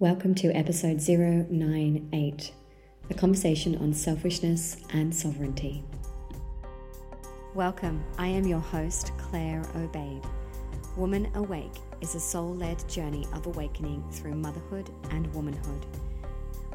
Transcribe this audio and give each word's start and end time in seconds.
Welcome 0.00 0.34
to 0.36 0.50
episode 0.50 1.00
098, 1.08 2.52
a 3.10 3.14
conversation 3.14 3.76
on 3.76 3.94
selfishness 3.94 4.78
and 4.92 5.14
sovereignty. 5.14 5.84
Welcome, 7.54 8.04
I 8.18 8.26
am 8.26 8.44
your 8.44 8.58
host, 8.58 9.12
Claire 9.18 9.62
Obeid. 9.76 10.26
Woman 10.96 11.30
Awake 11.36 11.76
is 12.00 12.16
a 12.16 12.20
soul 12.20 12.56
led 12.56 12.86
journey 12.88 13.24
of 13.32 13.46
awakening 13.46 14.02
through 14.10 14.34
motherhood 14.34 14.90
and 15.10 15.32
womanhood. 15.32 15.86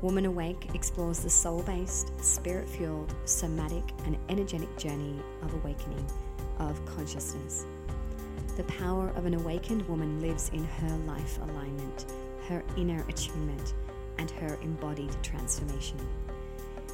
Woman 0.01 0.25
Awake 0.25 0.69
explores 0.73 1.19
the 1.19 1.29
soul 1.29 1.61
based, 1.63 2.17
spirit 2.23 2.69
fueled, 2.69 3.13
somatic, 3.25 3.83
and 4.05 4.17
energetic 4.29 4.77
journey 4.77 5.19
of 5.41 5.53
awakening 5.55 6.09
of 6.59 6.83
consciousness. 6.85 7.65
The 8.55 8.63
power 8.63 9.09
of 9.17 9.25
an 9.25 9.33
awakened 9.33 9.85
woman 9.89 10.21
lives 10.21 10.51
in 10.53 10.63
her 10.63 10.97
life 11.05 11.37
alignment 11.41 12.05
her 12.49 12.63
inner 12.75 13.05
attunement, 13.07 13.75
and 14.17 14.29
her 14.31 14.57
embodied 14.61 15.15
transformation. 15.23 15.99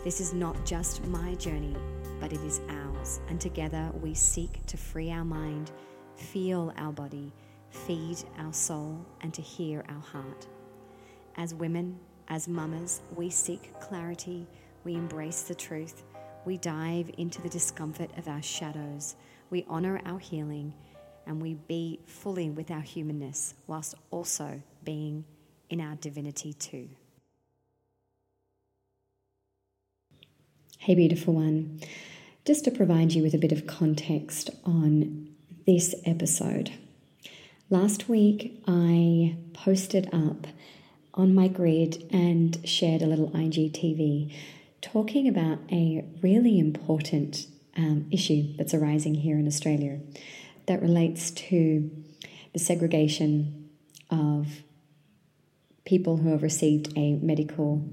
This 0.04 0.22
is 0.22 0.34
not 0.34 0.66
just 0.66 1.04
my 1.08 1.34
journey, 1.36 1.76
but 2.20 2.34
it 2.34 2.42
is 2.42 2.62
ours, 2.70 3.22
and 3.30 3.42
together 3.42 3.90
we 4.02 4.14
seek 4.14 4.64
to 4.68 4.78
free 4.78 5.10
our 5.12 5.26
mind, 5.26 5.72
feel 6.16 6.74
our 6.78 6.92
body, 6.92 7.34
feed 7.70 8.18
our 8.38 8.54
soul, 8.54 9.04
and 9.22 9.34
to 9.34 9.42
hear 9.42 9.84
our 9.90 10.02
heart. 10.02 10.46
As 11.38 11.54
women, 11.54 12.00
as 12.28 12.48
mamas, 12.48 13.02
we 13.16 13.30
seek 13.30 13.74
clarity, 13.80 14.46
we 14.84 14.96
embrace 14.96 15.44
the 15.44 15.56
truth, 15.56 16.04
we 16.46 16.58
dive 16.58 17.10
into 17.18 17.42
the 17.42 17.50
discomfort 17.50 18.12
of 18.18 18.28
our 18.28 18.42
shadows, 18.42 19.16
we 19.50 19.66
honor 19.68 20.02
our 20.06 20.20
healing, 20.20 20.74
and 21.26 21.42
we 21.42 21.56
be 21.56 22.00
fully 22.06 22.50
with 22.50 22.70
our 22.70 22.82
humanness 22.82 23.56
whilst 23.68 23.96
also 24.12 24.62
being 24.84 25.26
in 25.70 25.82
our 25.82 25.96
divinity 25.96 26.54
too. 26.54 26.90
Hey, 30.80 30.96
beautiful 30.96 31.34
one. 31.34 31.80
Just 32.46 32.66
to 32.66 32.72
provide 32.72 33.14
you 33.14 33.24
with 33.24 33.34
a 33.34 33.40
bit 33.40 33.52
of 33.52 33.66
context 33.66 34.52
on 34.64 35.30
this 35.66 35.96
episode. 36.06 36.72
Last 37.72 38.08
week, 38.08 38.62
I 38.68 39.38
posted 39.54 40.08
up 40.14 40.46
on 41.16 41.34
my 41.34 41.48
grid 41.48 42.08
and 42.12 42.60
shared 42.68 43.02
a 43.02 43.08
little 43.08 43.32
IGTV 43.32 44.32
talking 44.82 45.28
about 45.28 45.58
a 45.72 46.06
really 46.22 46.60
important 46.60 47.48
um, 47.76 48.06
issue 48.12 48.56
that's 48.56 48.74
arising 48.74 49.16
here 49.16 49.40
in 49.40 49.48
Australia 49.48 50.00
that 50.68 50.82
relates 50.82 51.32
to 51.32 51.90
the 52.54 52.60
segregation 52.60 53.70
of 54.12 54.62
people 55.86 56.18
who 56.18 56.30
have 56.30 56.44
received 56.44 56.92
a 56.98 57.14
medical, 57.16 57.88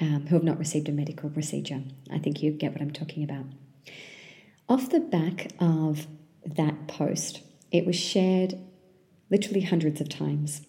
um, 0.00 0.26
who 0.26 0.34
have 0.34 0.44
not 0.44 0.58
received 0.58 0.88
a 0.88 0.92
medical 0.92 1.30
procedure. 1.30 1.82
I 2.10 2.18
think 2.18 2.42
you 2.42 2.50
get 2.50 2.72
what 2.72 2.82
I'm 2.82 2.90
talking 2.90 3.22
about. 3.22 3.46
Off 4.68 4.90
the 4.90 5.00
back 5.00 5.52
of 5.60 6.06
that 6.44 6.88
post, 6.88 7.42
it 7.70 7.86
was 7.86 7.96
shared 7.96 8.58
literally 9.30 9.62
hundreds 9.62 10.00
of 10.00 10.08
times. 10.08 10.62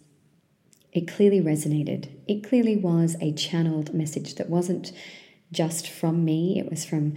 It 0.92 1.08
clearly 1.08 1.42
resonated. 1.42 2.10
It 2.28 2.48
clearly 2.48 2.76
was 2.76 3.16
a 3.22 3.34
channeled 3.34 3.94
message 3.94 4.36
that 4.36 4.50
wasn't 4.50 4.92
just 5.52 5.88
from 5.90 6.26
me, 6.26 6.60
it 6.60 6.70
was 6.70 6.86
from 6.86 7.16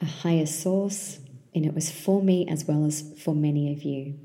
a 0.00 0.04
higher 0.06 0.46
source, 0.46 1.18
and 1.54 1.64
it 1.64 1.74
was 1.74 1.90
for 1.90 2.22
me 2.22 2.46
as 2.48 2.64
well 2.66 2.84
as 2.84 3.12
for 3.18 3.34
many 3.34 3.72
of 3.72 3.82
you. 3.82 4.18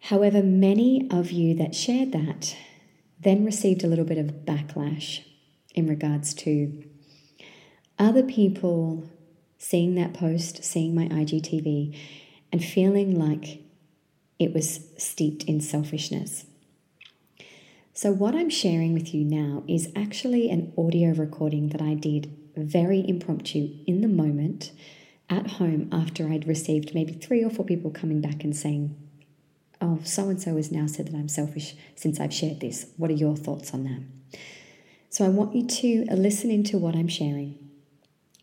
However, 0.00 0.42
many 0.42 1.08
of 1.10 1.30
you 1.30 1.54
that 1.54 1.74
shared 1.74 2.12
that 2.12 2.56
then 3.20 3.44
received 3.44 3.84
a 3.84 3.86
little 3.86 4.04
bit 4.04 4.18
of 4.18 4.44
backlash 4.44 5.24
in 5.74 5.86
regards 5.86 6.34
to 6.34 6.84
other 7.98 8.22
people 8.22 9.08
seeing 9.58 9.94
that 9.94 10.14
post, 10.14 10.62
seeing 10.64 10.94
my 10.94 11.06
IGTV, 11.08 11.96
and 12.52 12.64
feeling 12.64 13.18
like 13.18 13.62
it 14.38 14.52
was 14.52 14.80
steeped 14.98 15.44
in 15.44 15.60
selfishness. 15.60 16.44
So, 17.92 18.12
what 18.12 18.34
I'm 18.34 18.50
sharing 18.50 18.92
with 18.92 19.14
you 19.14 19.24
now 19.24 19.62
is 19.68 19.92
actually 19.94 20.50
an 20.50 20.72
audio 20.76 21.14
recording 21.14 21.68
that 21.68 21.80
I 21.80 21.94
did 21.94 22.36
very 22.56 23.08
impromptu 23.08 23.70
in 23.86 24.00
the 24.00 24.08
moment 24.08 24.72
at 25.30 25.52
home 25.52 25.88
after 25.92 26.28
I'd 26.28 26.46
received 26.46 26.94
maybe 26.94 27.12
three 27.12 27.42
or 27.42 27.50
four 27.50 27.64
people 27.64 27.90
coming 27.90 28.20
back 28.20 28.44
and 28.44 28.54
saying, 28.54 28.96
oh, 29.80 30.00
so 30.04 30.28
and 30.28 30.40
so 30.40 30.56
has 30.56 30.72
now 30.72 30.86
said 30.86 31.08
that 31.08 31.14
I'm 31.14 31.28
selfish 31.28 31.74
since 31.94 32.20
I've 32.20 32.34
shared 32.34 32.60
this. 32.60 32.86
What 32.96 33.10
are 33.10 33.14
your 33.14 33.36
thoughts 33.36 33.72
on 33.74 33.84
that? 33.84 34.38
So 35.10 35.24
I 35.24 35.28
want 35.28 35.54
you 35.54 35.66
to 35.66 36.06
uh, 36.10 36.16
listen 36.16 36.50
into 36.50 36.76
what 36.78 36.96
I'm 36.96 37.08
sharing 37.08 37.58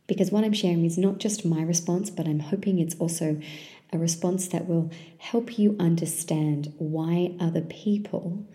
because 0.08 0.32
what 0.32 0.44
I'm 0.44 0.54
sharing 0.54 0.86
is 0.86 0.98
not 0.98 1.20
just 1.20 1.46
my 1.46 1.62
response, 1.62 2.10
but 2.10 2.28
I'm 2.28 2.40
hoping 2.40 2.80
it's 2.80 2.96
also 2.96 3.40
a 3.94 3.98
response 3.98 4.48
that 4.50 4.68
will 4.68 4.92
help 5.18 5.58
you 5.58 5.76
understand 5.80 6.74
why 6.78 7.36
other 7.40 7.62
people 7.62 8.46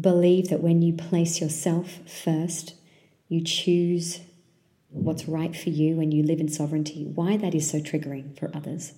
believe 0.00 0.48
that 0.48 0.62
when 0.62 0.82
you 0.82 0.94
place 0.94 1.40
yourself 1.40 1.98
first, 2.08 2.74
you 3.28 3.42
choose 3.42 4.20
what's 4.88 5.26
right 5.26 5.56
for 5.56 5.70
you 5.70 6.00
and 6.00 6.12
you 6.12 6.22
live 6.22 6.40
in 6.40 6.48
sovereignty, 6.48 7.04
why 7.04 7.36
that 7.36 7.54
is 7.54 7.70
so 7.70 7.78
triggering 7.78 8.38
for 8.38 8.50
others. 8.54 8.92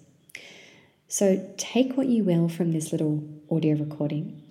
So 1.14 1.48
take 1.56 1.96
what 1.96 2.08
you 2.08 2.24
will 2.24 2.48
from 2.48 2.72
this 2.72 2.90
little 2.90 3.22
audio 3.48 3.76
recording. 3.76 4.42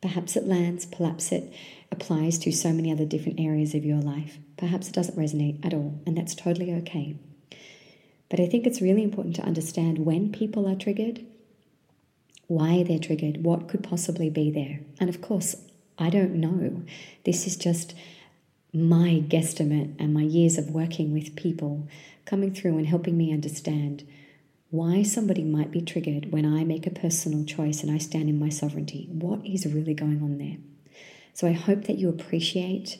Perhaps 0.00 0.36
it 0.36 0.46
lands, 0.46 0.86
perhaps 0.86 1.32
it 1.32 1.52
applies 1.90 2.38
to 2.38 2.52
so 2.52 2.72
many 2.72 2.92
other 2.92 3.04
different 3.04 3.40
areas 3.40 3.74
of 3.74 3.84
your 3.84 3.98
life. 3.98 4.38
Perhaps 4.56 4.86
it 4.86 4.94
doesn't 4.94 5.18
resonate 5.18 5.66
at 5.66 5.74
all, 5.74 6.00
and 6.06 6.16
that's 6.16 6.36
totally 6.36 6.72
okay. 6.72 7.16
But 8.28 8.38
I 8.38 8.46
think 8.46 8.64
it's 8.64 8.80
really 8.80 9.02
important 9.02 9.34
to 9.34 9.42
understand 9.42 10.06
when 10.06 10.30
people 10.30 10.68
are 10.68 10.76
triggered, 10.76 11.26
why 12.46 12.84
they're 12.84 13.00
triggered, 13.00 13.42
what 13.42 13.66
could 13.66 13.82
possibly 13.82 14.30
be 14.30 14.52
there. 14.52 14.78
And 15.00 15.10
of 15.10 15.20
course, 15.20 15.56
I 15.98 16.10
don't 16.10 16.36
know. 16.36 16.82
This 17.24 17.44
is 17.44 17.56
just 17.56 17.92
my 18.72 19.20
guesstimate 19.26 19.96
and 19.98 20.14
my 20.14 20.22
years 20.22 20.58
of 20.58 20.70
working 20.70 21.12
with 21.12 21.34
people 21.34 21.88
coming 22.24 22.54
through 22.54 22.78
and 22.78 22.86
helping 22.86 23.18
me 23.18 23.32
understand 23.32 24.04
why 24.74 25.04
somebody 25.04 25.44
might 25.44 25.70
be 25.70 25.80
triggered 25.80 26.32
when 26.32 26.44
I 26.44 26.64
make 26.64 26.84
a 26.84 26.90
personal 26.90 27.44
choice 27.44 27.84
and 27.84 27.92
I 27.92 27.98
stand 27.98 28.28
in 28.28 28.40
my 28.40 28.48
sovereignty. 28.48 29.06
What 29.08 29.46
is 29.46 29.72
really 29.72 29.94
going 29.94 30.20
on 30.20 30.38
there? 30.38 30.56
So 31.32 31.46
I 31.46 31.52
hope 31.52 31.84
that 31.84 31.96
you 31.96 32.08
appreciate 32.08 32.98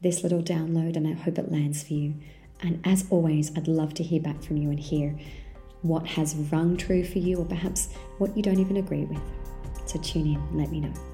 this 0.00 0.22
little 0.22 0.42
download 0.42 0.96
and 0.96 1.06
I 1.06 1.12
hope 1.12 1.36
it 1.36 1.52
lands 1.52 1.82
for 1.82 1.92
you. 1.92 2.14
And 2.62 2.80
as 2.86 3.04
always, 3.10 3.54
I'd 3.54 3.68
love 3.68 3.92
to 3.94 4.02
hear 4.02 4.22
back 4.22 4.42
from 4.42 4.56
you 4.56 4.70
and 4.70 4.80
hear 4.80 5.14
what 5.82 6.06
has 6.06 6.34
rung 6.34 6.78
true 6.78 7.04
for 7.04 7.18
you 7.18 7.36
or 7.36 7.44
perhaps 7.44 7.92
what 8.16 8.34
you 8.34 8.42
don't 8.42 8.58
even 8.58 8.78
agree 8.78 9.04
with. 9.04 9.20
So 9.84 9.98
tune 10.00 10.26
in 10.26 10.56
let 10.56 10.70
me 10.70 10.80
know. 10.80 11.09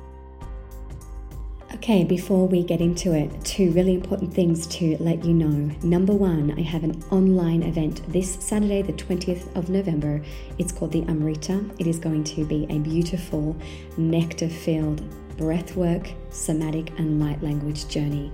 Okay, 1.77 2.05
before 2.05 2.49
we 2.49 2.65
get 2.65 2.81
into 2.81 3.13
it, 3.13 3.31
two 3.45 3.71
really 3.73 3.95
important 3.95 4.33
things 4.33 4.67
to 4.69 4.97
let 4.99 5.23
you 5.27 5.35
know. 5.35 5.71
Number 5.83 6.15
one, 6.15 6.55
I 6.59 6.63
have 6.63 6.85
an 6.85 7.05
online 7.11 7.63
event 7.63 8.01
this 8.11 8.37
Saturday, 8.41 8.81
the 8.81 8.95
20th 8.95 9.55
of 9.55 9.69
November. 9.69 10.23
It's 10.57 10.73
called 10.73 10.93
the 10.93 11.03
Amrita. 11.03 11.63
It 11.79 11.87
is 11.87 11.99
going 11.99 12.25
to 12.25 12.47
be 12.47 12.67
a 12.71 12.79
beautiful, 12.79 13.55
nectar 13.99 14.49
filled 14.49 15.03
breathwork, 15.37 16.15
somatic, 16.31 16.99
and 16.99 17.21
light 17.21 17.43
language 17.43 17.87
journey. 17.89 18.33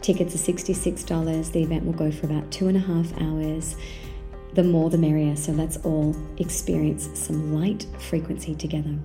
Tickets 0.00 0.34
are 0.34 0.52
$66. 0.52 1.52
The 1.52 1.62
event 1.62 1.84
will 1.84 1.92
go 1.92 2.10
for 2.10 2.24
about 2.24 2.50
two 2.50 2.68
and 2.68 2.76
a 2.78 2.80
half 2.80 3.12
hours. 3.20 3.76
The 4.54 4.64
more 4.64 4.88
the 4.88 4.96
merrier, 4.96 5.36
so 5.36 5.52
let's 5.52 5.76
all 5.84 6.16
experience 6.38 7.10
some 7.12 7.54
light 7.54 7.86
frequency 7.98 8.54
together. 8.54 8.96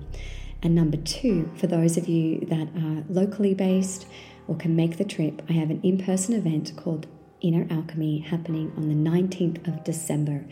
And 0.64 0.74
number 0.74 0.96
two, 0.96 1.50
for 1.56 1.66
those 1.66 1.98
of 1.98 2.08
you 2.08 2.40
that 2.46 2.68
are 2.74 3.04
locally 3.10 3.52
based 3.52 4.06
or 4.48 4.56
can 4.56 4.74
make 4.74 4.96
the 4.96 5.04
trip, 5.04 5.42
I 5.46 5.52
have 5.52 5.68
an 5.68 5.82
in 5.82 6.02
person 6.02 6.34
event 6.34 6.72
called 6.74 7.06
Inner 7.42 7.66
Alchemy 7.70 8.20
happening 8.20 8.72
on 8.74 8.88
the 8.88 8.94
19th 9.10 9.68
of 9.68 9.84
December. 9.84 10.46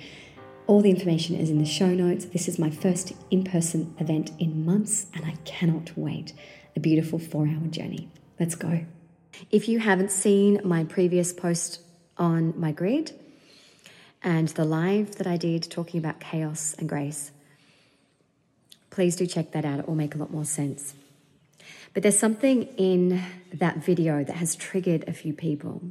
All 0.67 0.82
the 0.82 0.91
information 0.91 1.37
is 1.37 1.49
in 1.49 1.59
the 1.59 1.64
show 1.64 1.88
notes. 1.88 2.26
This 2.26 2.47
is 2.47 2.59
my 2.59 2.69
first 2.69 3.14
in 3.31 3.43
person 3.43 3.94
event 3.99 4.32
in 4.38 4.67
months, 4.67 5.06
and 5.14 5.25
I 5.25 5.37
cannot 5.47 5.97
wait. 5.97 6.35
A 6.76 6.81
beautiful 6.81 7.19
four 7.19 7.47
hour 7.47 7.67
journey. 7.69 8.11
Let's 8.38 8.55
go. 8.55 8.85
If 9.50 9.67
you 9.67 9.79
haven't 9.79 10.12
seen 10.12 10.61
my 10.62 10.85
previous 10.85 11.32
post 11.32 11.81
on 12.19 12.53
my 12.61 12.70
grid 12.70 13.19
and 14.23 14.49
the 14.49 14.64
live 14.67 15.17
that 15.17 15.26
I 15.26 15.38
did 15.38 15.70
talking 15.70 15.99
about 15.99 16.20
chaos 16.20 16.75
and 16.79 16.87
grace, 16.87 17.32
please 18.93 19.17
do 19.17 19.27
check 19.27 19.53
that 19.53 19.65
out. 19.65 19.81
It 19.81 19.89
will 19.89 19.97
make 19.97 20.15
a 20.15 20.19
lot 20.19 20.31
more 20.31 20.44
sense. 20.44 20.94
But 21.94 22.03
there's 22.03 22.19
something 22.19 22.65
in 22.77 23.23
that 23.55 23.79
video 23.79 24.23
that 24.23 24.37
has 24.37 24.55
triggered 24.55 25.09
a 25.09 25.12
few 25.12 25.33
people. 25.33 25.83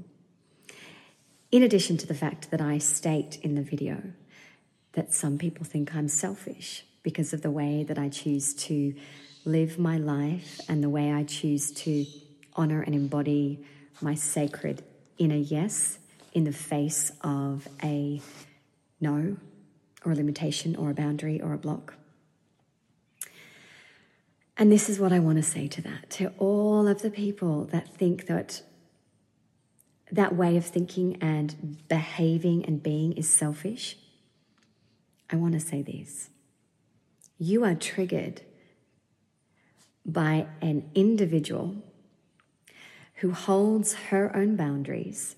In 1.52 1.64
addition 1.64 1.98
to 1.98 2.08
the 2.08 2.14
fact 2.14 2.52
that 2.52 2.62
I 2.62 2.78
state 2.78 3.40
in 3.42 3.56
the 3.56 3.64
video 3.64 4.02
that 4.94 5.14
some 5.14 5.38
people 5.38 5.66
think 5.66 5.96
I'm 5.96 6.08
selfish 6.08 6.86
because 7.02 7.34
of 7.34 7.42
the 7.42 7.50
way 7.50 7.84
that 7.84 7.98
I 7.98 8.08
choose 8.08 8.54
to 8.66 8.94
live 9.46 9.80
my 9.80 9.98
life 9.98 10.60
and 10.70 10.84
the 10.84 10.90
way 10.90 11.12
I 11.12 11.24
choose 11.24 11.72
to 11.72 12.06
honor 12.56 12.82
and 12.82 12.94
embody 12.94 13.66
my 14.00 14.14
sacred 14.14 14.84
inner 15.18 15.36
yes 15.36 15.98
in 16.34 16.44
the 16.44 16.54
face 16.54 17.12
of 17.22 17.68
a 17.84 18.22
no 19.00 19.38
or 20.06 20.12
a 20.12 20.16
limitation 20.16 20.76
or 20.76 20.92
a 20.92 20.94
boundary 20.94 21.42
or 21.42 21.54
a 21.54 21.58
block. 21.58 21.96
And 24.62 24.72
this 24.72 24.90
is 24.90 25.00
what 25.00 25.12
I 25.12 25.18
want 25.18 25.38
to 25.38 25.44
say 25.44 25.68
to 25.70 25.82
that, 25.82 26.12
to 26.12 26.34
all 26.38 26.88
of 26.88 27.02
the 27.02 27.10
people 27.10 27.66
that 27.72 27.96
think 27.96 28.28
that 28.28 28.62
that 30.12 30.36
way 30.36 30.56
of 30.56 30.68
thinking 30.68 31.18
and 31.20 31.80
behaving 31.88 32.64
and 32.66 32.84
being 32.84 33.14
is 33.14 33.28
selfish. 33.28 33.98
I 35.32 35.38
want 35.38 35.54
to 35.54 35.60
say 35.60 35.82
this. 35.82 36.30
You 37.40 37.64
are 37.64 37.74
triggered 37.74 38.44
by 40.06 40.46
an 40.62 40.92
individual 40.94 41.78
who 43.16 43.32
holds 43.32 43.96
her 44.12 44.32
own 44.36 44.58
boundaries 44.58 45.38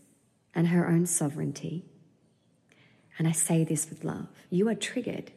and 0.54 0.68
her 0.68 0.86
own 0.86 1.06
sovereignty. 1.06 1.86
And 3.18 3.26
I 3.26 3.32
say 3.32 3.64
this 3.64 3.90
with 3.90 4.04
love. 4.04 4.28
You 4.50 4.68
are 4.68 4.76
triggered 4.76 5.32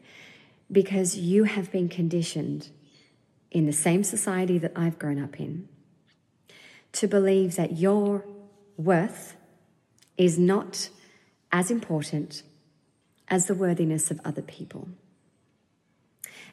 because 0.73 1.17
you 1.17 1.45
have 1.45 1.71
been 1.71 1.89
conditioned 1.89 2.71
in 3.57 3.65
the 3.65 3.73
same 3.73 4.05
society 4.05 4.59
that 4.59 4.73
I've 4.77 4.99
grown 4.99 5.19
up 5.19 5.41
in 5.41 5.67
to 6.93 7.09
believe 7.09 7.57
that 7.57 7.79
your 7.79 8.23
worth 8.77 9.35
is 10.19 10.39
not 10.39 10.91
as 11.51 11.71
important 11.71 12.43
as 13.29 13.47
the 13.47 13.55
worthiness 13.55 14.11
of 14.11 14.21
other 14.27 14.43
people. 14.43 14.91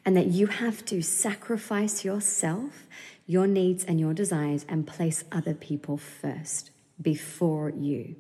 And 0.06 0.16
that 0.16 0.28
you 0.28 0.48
have 0.48 0.86
to 0.86 1.02
sacrifice 1.02 2.06
yourself, 2.06 2.88
your 3.28 3.48
needs, 3.48 3.84
and 3.84 4.00
your 4.00 4.14
desires 4.14 4.66
and 4.70 4.88
place 4.88 5.26
other 5.30 5.54
people 5.54 5.98
first 5.98 6.72
before 7.02 7.70
you. 7.70 8.16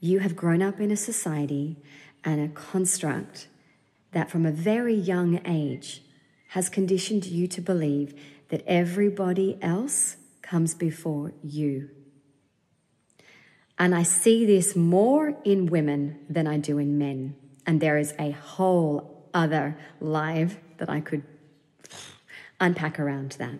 You 0.00 0.18
have 0.18 0.34
grown 0.34 0.60
up 0.60 0.80
in 0.80 0.90
a 0.90 0.96
society 0.96 1.76
and 2.24 2.40
a 2.40 2.52
construct 2.52 3.46
that 4.10 4.28
from 4.28 4.44
a 4.44 4.50
very 4.50 4.94
young 4.94 5.40
age 5.46 6.02
has 6.52 6.68
conditioned 6.68 7.24
you 7.24 7.46
to 7.46 7.62
believe 7.62 8.14
that 8.50 8.62
everybody 8.66 9.58
else 9.62 10.16
comes 10.42 10.74
before 10.74 11.32
you. 11.42 11.88
And 13.78 13.94
I 13.94 14.02
see 14.02 14.44
this 14.44 14.76
more 14.76 15.34
in 15.44 15.64
women 15.64 16.20
than 16.28 16.46
I 16.46 16.58
do 16.58 16.76
in 16.76 16.98
men. 16.98 17.36
And 17.66 17.80
there 17.80 17.96
is 17.96 18.12
a 18.18 18.32
whole 18.32 19.30
other 19.32 19.78
live 19.98 20.58
that 20.76 20.90
I 20.90 21.00
could 21.00 21.22
unpack 22.60 23.00
around 23.00 23.32
that. 23.38 23.58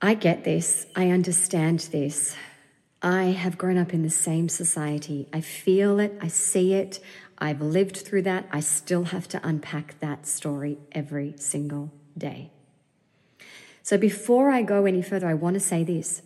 I 0.00 0.14
get 0.14 0.44
this. 0.44 0.86
I 0.96 1.10
understand 1.10 1.80
this. 1.92 2.34
I 3.02 3.24
have 3.24 3.58
grown 3.58 3.76
up 3.76 3.92
in 3.92 4.02
the 4.02 4.08
same 4.08 4.48
society. 4.48 5.28
I 5.30 5.42
feel 5.42 6.00
it. 6.00 6.16
I 6.22 6.28
see 6.28 6.72
it. 6.72 7.00
I've 7.38 7.60
lived 7.60 7.96
through 7.98 8.22
that. 8.22 8.46
I 8.50 8.60
still 8.60 9.04
have 9.04 9.28
to 9.28 9.46
unpack 9.46 9.98
that 10.00 10.26
story 10.26 10.78
every 10.92 11.34
single 11.36 11.92
day. 12.16 12.50
So 13.82 13.96
before 13.98 14.50
I 14.50 14.62
go 14.62 14.84
any 14.86 15.02
further, 15.02 15.28
I 15.28 15.34
want 15.34 15.54
to 15.54 15.60
say 15.60 15.84
this 15.84 16.22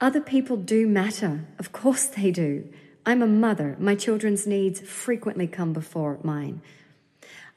other 0.00 0.20
people 0.20 0.56
do 0.56 0.86
matter. 0.86 1.46
Of 1.58 1.72
course 1.72 2.06
they 2.06 2.30
do. 2.30 2.68
I'm 3.04 3.22
a 3.22 3.26
mother. 3.26 3.76
My 3.78 3.94
children's 3.94 4.46
needs 4.46 4.80
frequently 4.80 5.46
come 5.46 5.72
before 5.72 6.18
mine. 6.22 6.62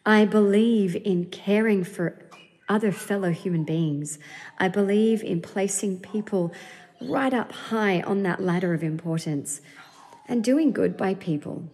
I 0.06 0.26
believe 0.26 0.96
in 0.96 1.26
caring 1.26 1.84
for 1.84 2.20
other 2.68 2.92
fellow 2.92 3.32
human 3.32 3.64
beings. 3.64 4.20
I 4.58 4.68
believe 4.68 5.24
in 5.24 5.42
placing 5.42 6.00
people 6.00 6.52
right 7.02 7.34
up 7.34 7.52
high 7.52 8.02
on 8.02 8.24
that 8.24 8.42
ladder 8.42 8.74
of 8.74 8.84
importance 8.84 9.62
and 10.28 10.44
doing 10.44 10.72
good 10.72 10.98
by 10.98 11.14
people. 11.14 11.70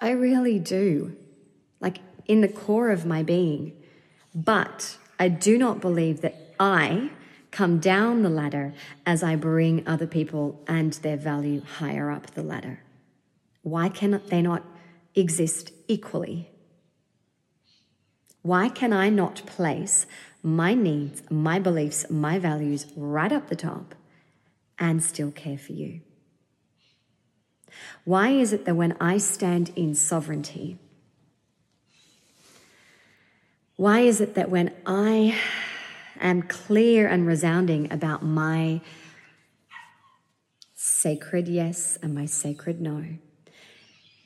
I 0.00 0.10
really 0.10 0.58
do, 0.58 1.16
like 1.80 1.98
in 2.26 2.40
the 2.40 2.48
core 2.48 2.90
of 2.90 3.06
my 3.06 3.22
being. 3.22 3.72
But 4.34 4.98
I 5.18 5.28
do 5.28 5.58
not 5.58 5.80
believe 5.80 6.20
that 6.20 6.54
I 6.60 7.10
come 7.50 7.78
down 7.78 8.22
the 8.22 8.28
ladder 8.28 8.74
as 9.06 9.22
I 9.22 9.36
bring 9.36 9.86
other 9.86 10.06
people 10.06 10.62
and 10.66 10.92
their 10.94 11.16
value 11.16 11.62
higher 11.62 12.10
up 12.10 12.28
the 12.34 12.42
ladder? 12.42 12.80
Why 13.62 13.88
can 13.88 14.20
they 14.28 14.42
not 14.42 14.64
exist 15.14 15.72
equally? 15.88 16.50
Why 18.42 18.68
can 18.68 18.92
I 18.92 19.08
not 19.08 19.42
place 19.46 20.06
my 20.42 20.74
needs, 20.74 21.22
my 21.30 21.58
beliefs, 21.58 22.06
my 22.08 22.38
values 22.38 22.86
right 22.96 23.32
up 23.32 23.48
the 23.48 23.56
top 23.56 23.94
and 24.78 25.02
still 25.02 25.32
care 25.32 25.58
for 25.58 25.72
you? 25.72 26.00
Why 28.04 28.30
is 28.30 28.52
it 28.52 28.64
that 28.64 28.76
when 28.76 28.96
I 29.00 29.18
stand 29.18 29.70
in 29.76 29.94
sovereignty, 29.94 30.78
why 33.76 34.00
is 34.00 34.20
it 34.20 34.34
that 34.34 34.50
when 34.50 34.74
I 34.86 35.38
am 36.20 36.42
clear 36.42 37.06
and 37.06 37.26
resounding 37.26 37.92
about 37.92 38.24
my 38.24 38.80
sacred 40.74 41.46
yes 41.46 41.96
and 42.02 42.14
my 42.14 42.26
sacred 42.26 42.80
no, 42.80 43.04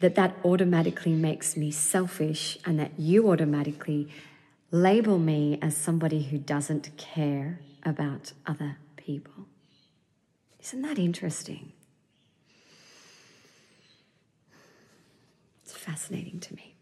that 0.00 0.14
that 0.14 0.37
automatically 0.44 1.12
makes 1.12 1.56
me 1.56 1.70
selfish 1.70 2.58
and 2.64 2.78
that 2.78 2.98
you 2.98 3.31
automatically 3.31 4.08
label 4.70 5.19
me 5.19 5.58
as 5.60 5.76
somebody 5.76 6.22
who 6.22 6.38
doesn't 6.38 6.96
care 6.96 7.60
about 7.84 8.32
other 8.46 8.78
people. 8.96 9.46
Isn't 10.60 10.82
that 10.82 10.98
interesting? 10.98 11.72
It's 15.72 15.80
fascinating 15.80 16.38
to 16.40 16.54
me. 16.54 16.74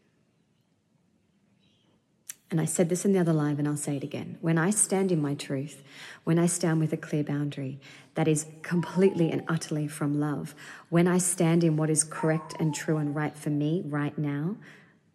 And 2.51 2.61
I 2.61 2.65
said 2.65 2.89
this 2.89 3.05
in 3.05 3.13
the 3.13 3.21
other 3.21 3.33
live, 3.33 3.61
and 3.61 3.69
I'll 3.69 3.77
say 3.77 3.97
it 3.97 4.03
again. 4.03 4.37
When 4.41 4.59
I 4.59 4.71
stand 4.71 5.13
in 5.13 5.23
my 5.23 5.35
truth, 5.35 5.85
when 6.25 6.41
I 6.41 6.47
stand 6.47 6.81
with 6.81 6.93
a 6.93 6.97
clear 6.97 7.23
boundary 7.23 7.79
that 8.17 8.27
is 8.27 8.47
completely 8.63 9.31
and 9.31 9.45
utterly 9.47 9.87
from 9.87 10.19
love, 10.19 10.57
when 10.89 11.07
I 11.07 11.19
stand 11.19 11.63
in 11.63 11.77
what 11.77 11.89
is 11.89 12.03
correct 12.03 12.57
and 12.59 12.75
true 12.75 12.97
and 12.97 13.15
right 13.15 13.39
for 13.39 13.51
me 13.51 13.85
right 13.87 14.19
now, 14.19 14.57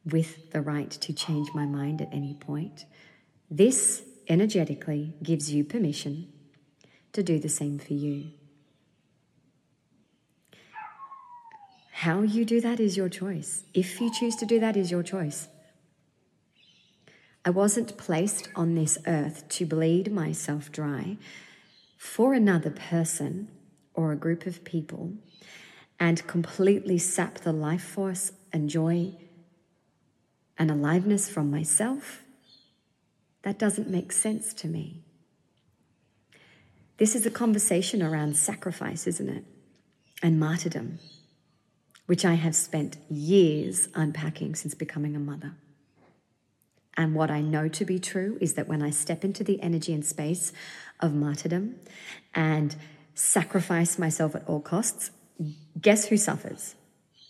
with 0.06 0.51
the 0.51 0.62
right 0.62 0.92
to 0.92 1.12
change 1.12 1.50
my 1.54 1.66
mind 1.66 2.01
at 2.01 2.13
any 2.13 2.33
point, 2.33 2.86
this 3.51 4.03
energetically 4.29 5.15
gives 5.22 5.51
you 5.51 5.65
permission 5.65 6.32
to 7.12 7.22
do 7.22 7.39
the 7.39 7.50
same 7.50 7.77
for 7.77 7.94
you. 7.94 8.32
How 12.00 12.24
you 12.24 12.44
do 12.44 12.60
that 12.60 12.82
is 12.82 12.98
your 12.98 13.08
choice. 13.08 13.64
If 13.74 14.02
you 14.02 14.12
choose 14.12 14.36
to 14.36 14.46
do 14.46 14.60
that, 14.60 14.75
is 14.75 14.92
your 14.92 15.02
choice. 15.02 15.48
I 17.46 17.52
wasn't 17.52 17.96
placed 17.96 18.50
on 18.54 18.75
this 18.75 18.98
earth 19.08 19.48
to 19.48 19.66
bleed 19.66 20.12
myself 20.12 20.74
dry 20.74 21.16
for 21.98 22.34
another 22.34 22.70
person 22.70 23.48
or 23.94 24.12
a 24.12 24.18
group 24.18 24.46
of 24.46 24.66
people 24.66 25.14
and 25.98 26.28
completely 26.28 26.98
sap 26.98 27.36
the 27.36 27.54
life 27.54 27.86
force 27.86 28.34
and 28.52 28.70
joy 28.70 29.14
and 30.58 30.70
aliveness 30.70 31.30
from 31.30 31.50
myself. 31.50 32.24
That 33.44 33.58
doesn't 33.58 33.90
make 33.90 34.12
sense 34.12 34.54
to 34.56 34.68
me. 34.68 35.06
This 36.98 37.16
is 37.16 37.25
a 37.25 37.32
conversation 37.32 38.04
around 38.04 38.36
sacrifice, 38.36 39.08
isn't 39.08 39.30
it? 39.30 39.46
And 40.22 40.38
martyrdom, 40.38 41.00
which 42.06 42.26
I 42.26 42.36
have 42.36 42.56
spent 42.56 42.98
years 43.10 43.90
unpacking 43.96 44.56
since 44.56 44.76
becoming 44.76 45.16
a 45.16 45.20
mother. 45.20 45.54
And 46.98 47.14
what 47.14 47.30
I 47.30 47.42
know 47.42 47.68
to 47.68 47.86
be 47.86 48.00
true 48.00 48.38
is 48.40 48.54
that 48.54 48.68
when 48.68 48.82
I 48.82 48.90
step 48.90 49.24
into 49.26 49.44
the 49.44 49.62
energy 49.62 49.94
and 49.94 50.06
space 50.06 50.54
of 51.00 51.14
martyrdom 51.14 51.76
and 52.34 52.76
sacrifice 53.14 54.00
myself 54.00 54.36
at 54.36 54.48
all 54.48 54.62
costs, 54.62 55.12
guess 55.80 56.06
who 56.06 56.18
suffers? 56.18 56.76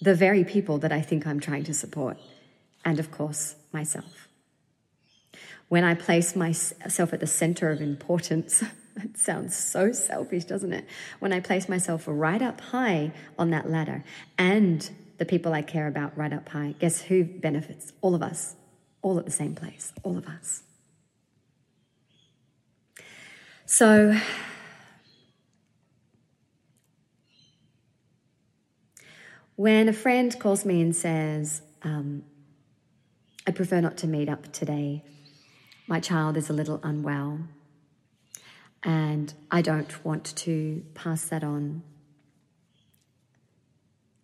The 0.01 0.13
very 0.13 0.43
people 0.43 0.77
that 0.79 0.91
I 0.91 1.01
think 1.01 1.25
I'm 1.25 1.39
trying 1.39 1.63
to 1.63 1.73
support. 1.73 2.17
And 2.83 2.99
of 2.99 3.11
course, 3.11 3.55
myself. 3.71 4.27
When 5.67 5.83
I 5.83 5.95
place 5.95 6.35
myself 6.35 7.11
at 7.11 7.19
the 7.19 7.27
center 7.27 7.71
of 7.71 7.81
importance, 7.81 8.63
it 8.97 9.17
sounds 9.17 9.55
so 9.55 9.91
selfish, 9.91 10.45
doesn't 10.45 10.73
it? 10.73 10.85
When 11.19 11.33
I 11.33 11.39
place 11.39 11.67
myself 11.67 12.03
right 12.07 12.41
up 12.41 12.61
high 12.61 13.11
on 13.37 13.49
that 13.51 13.69
ladder 13.69 14.03
and 14.37 14.89
the 15.17 15.25
people 15.25 15.53
I 15.53 15.61
care 15.61 15.87
about 15.87 16.17
right 16.17 16.33
up 16.33 16.49
high, 16.49 16.75
guess 16.79 17.01
who 17.01 17.23
benefits? 17.23 17.93
All 18.01 18.15
of 18.15 18.23
us 18.23 18.55
all 19.05 19.19
at 19.19 19.25
the 19.25 19.31
same 19.31 19.53
place, 19.53 19.93
all 20.01 20.17
of 20.17 20.25
us. 20.25 20.63
So, 23.67 24.19
when 29.55 29.87
a 29.87 29.93
friend 29.93 30.37
calls 30.39 30.65
me 30.65 30.81
and 30.81 30.95
says, 30.95 31.61
um, 31.83 32.23
I 33.45 33.51
prefer 33.51 33.79
not 33.79 33.95
to 33.97 34.07
meet 34.07 34.27
up 34.27 34.51
today, 34.51 35.03
my 35.85 35.99
child 35.99 36.35
is 36.35 36.49
a 36.49 36.53
little 36.53 36.79
unwell, 36.81 37.41
And 38.85 39.33
I 39.49 39.63
don't 39.63 40.05
want 40.05 40.35
to 40.37 40.85
pass 40.93 41.25
that 41.25 41.43
on. 41.43 41.81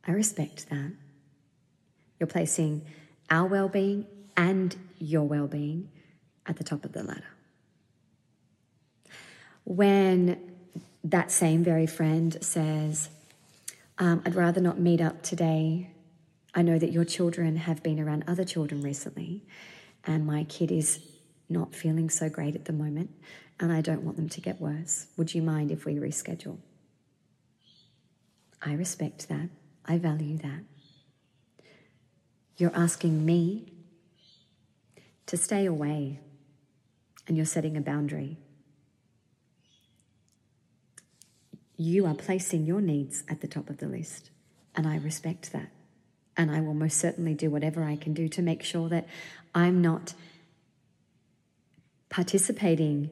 I 0.07 0.11
respect 0.11 0.69
that. 0.69 0.91
You're 2.19 2.27
placing 2.27 2.85
our 3.31 3.47
well 3.47 3.67
being 3.67 4.05
and 4.37 4.75
your 4.99 5.23
well 5.23 5.47
being 5.47 5.89
at 6.45 6.57
the 6.57 6.63
top 6.63 6.85
of 6.85 6.91
the 6.91 7.03
ladder. 7.03 7.23
When 9.63 10.39
that 11.03 11.31
same 11.31 11.63
very 11.63 11.87
friend 11.87 12.37
says, 12.41 13.09
um, 13.97 14.21
I'd 14.25 14.35
rather 14.35 14.61
not 14.61 14.79
meet 14.79 15.01
up 15.01 15.23
today. 15.23 15.89
I 16.53 16.61
know 16.61 16.77
that 16.77 16.91
your 16.91 17.05
children 17.05 17.55
have 17.55 17.81
been 17.81 17.99
around 17.99 18.25
other 18.27 18.43
children 18.43 18.81
recently, 18.81 19.43
and 20.05 20.25
my 20.25 20.43
kid 20.43 20.71
is 20.71 20.99
not 21.49 21.73
feeling 21.73 22.09
so 22.09 22.29
great 22.29 22.55
at 22.55 22.65
the 22.65 22.73
moment, 22.73 23.09
and 23.59 23.71
I 23.71 23.81
don't 23.81 24.03
want 24.03 24.17
them 24.17 24.29
to 24.29 24.41
get 24.41 24.59
worse. 24.59 25.07
Would 25.17 25.33
you 25.35 25.41
mind 25.41 25.71
if 25.71 25.85
we 25.85 25.95
reschedule? 25.95 26.57
I 28.61 28.73
respect 28.73 29.29
that. 29.29 29.49
I 29.85 29.97
value 29.97 30.37
that. 30.37 30.63
You're 32.57 32.75
asking 32.75 33.25
me 33.25 33.73
to 35.25 35.37
stay 35.37 35.65
away, 35.65 36.19
and 37.27 37.37
you're 37.37 37.45
setting 37.45 37.77
a 37.77 37.81
boundary. 37.81 38.37
You 41.77 42.05
are 42.05 42.13
placing 42.13 42.65
your 42.65 42.81
needs 42.81 43.23
at 43.27 43.41
the 43.41 43.47
top 43.47 43.69
of 43.69 43.77
the 43.77 43.87
list, 43.87 44.29
and 44.75 44.85
I 44.85 44.97
respect 44.97 45.51
that. 45.53 45.69
And 46.37 46.51
I 46.51 46.61
will 46.61 46.73
most 46.73 46.97
certainly 46.97 47.33
do 47.33 47.49
whatever 47.49 47.83
I 47.83 47.95
can 47.95 48.13
do 48.13 48.27
to 48.29 48.41
make 48.41 48.63
sure 48.63 48.89
that 48.89 49.07
I'm 49.55 49.81
not 49.81 50.13
participating 52.09 53.09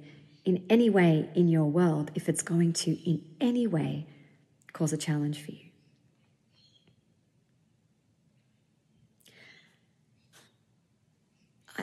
in 0.50 0.66
any 0.70 0.90
way 0.90 1.30
in 1.36 1.48
your 1.48 1.66
world 1.66 2.12
if 2.16 2.28
it's 2.28 2.42
going 2.42 2.74
to, 2.74 2.92
in 3.10 3.24
any 3.40 3.68
way, 3.68 4.08
cause 4.74 4.92
a 4.92 4.98
challenge 4.98 5.42
for 5.44 5.52
you. 5.52 5.66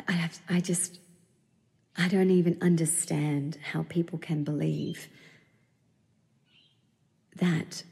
I, 0.09 0.13
have, 0.13 0.39
I 0.49 0.61
just, 0.61 0.99
I 1.97 2.09
don't 2.09 2.31
even 2.31 2.59
understand 2.61 3.57
how 3.73 3.85
people 3.89 4.19
can 4.19 4.45
believe 4.45 5.09
that 7.37 7.85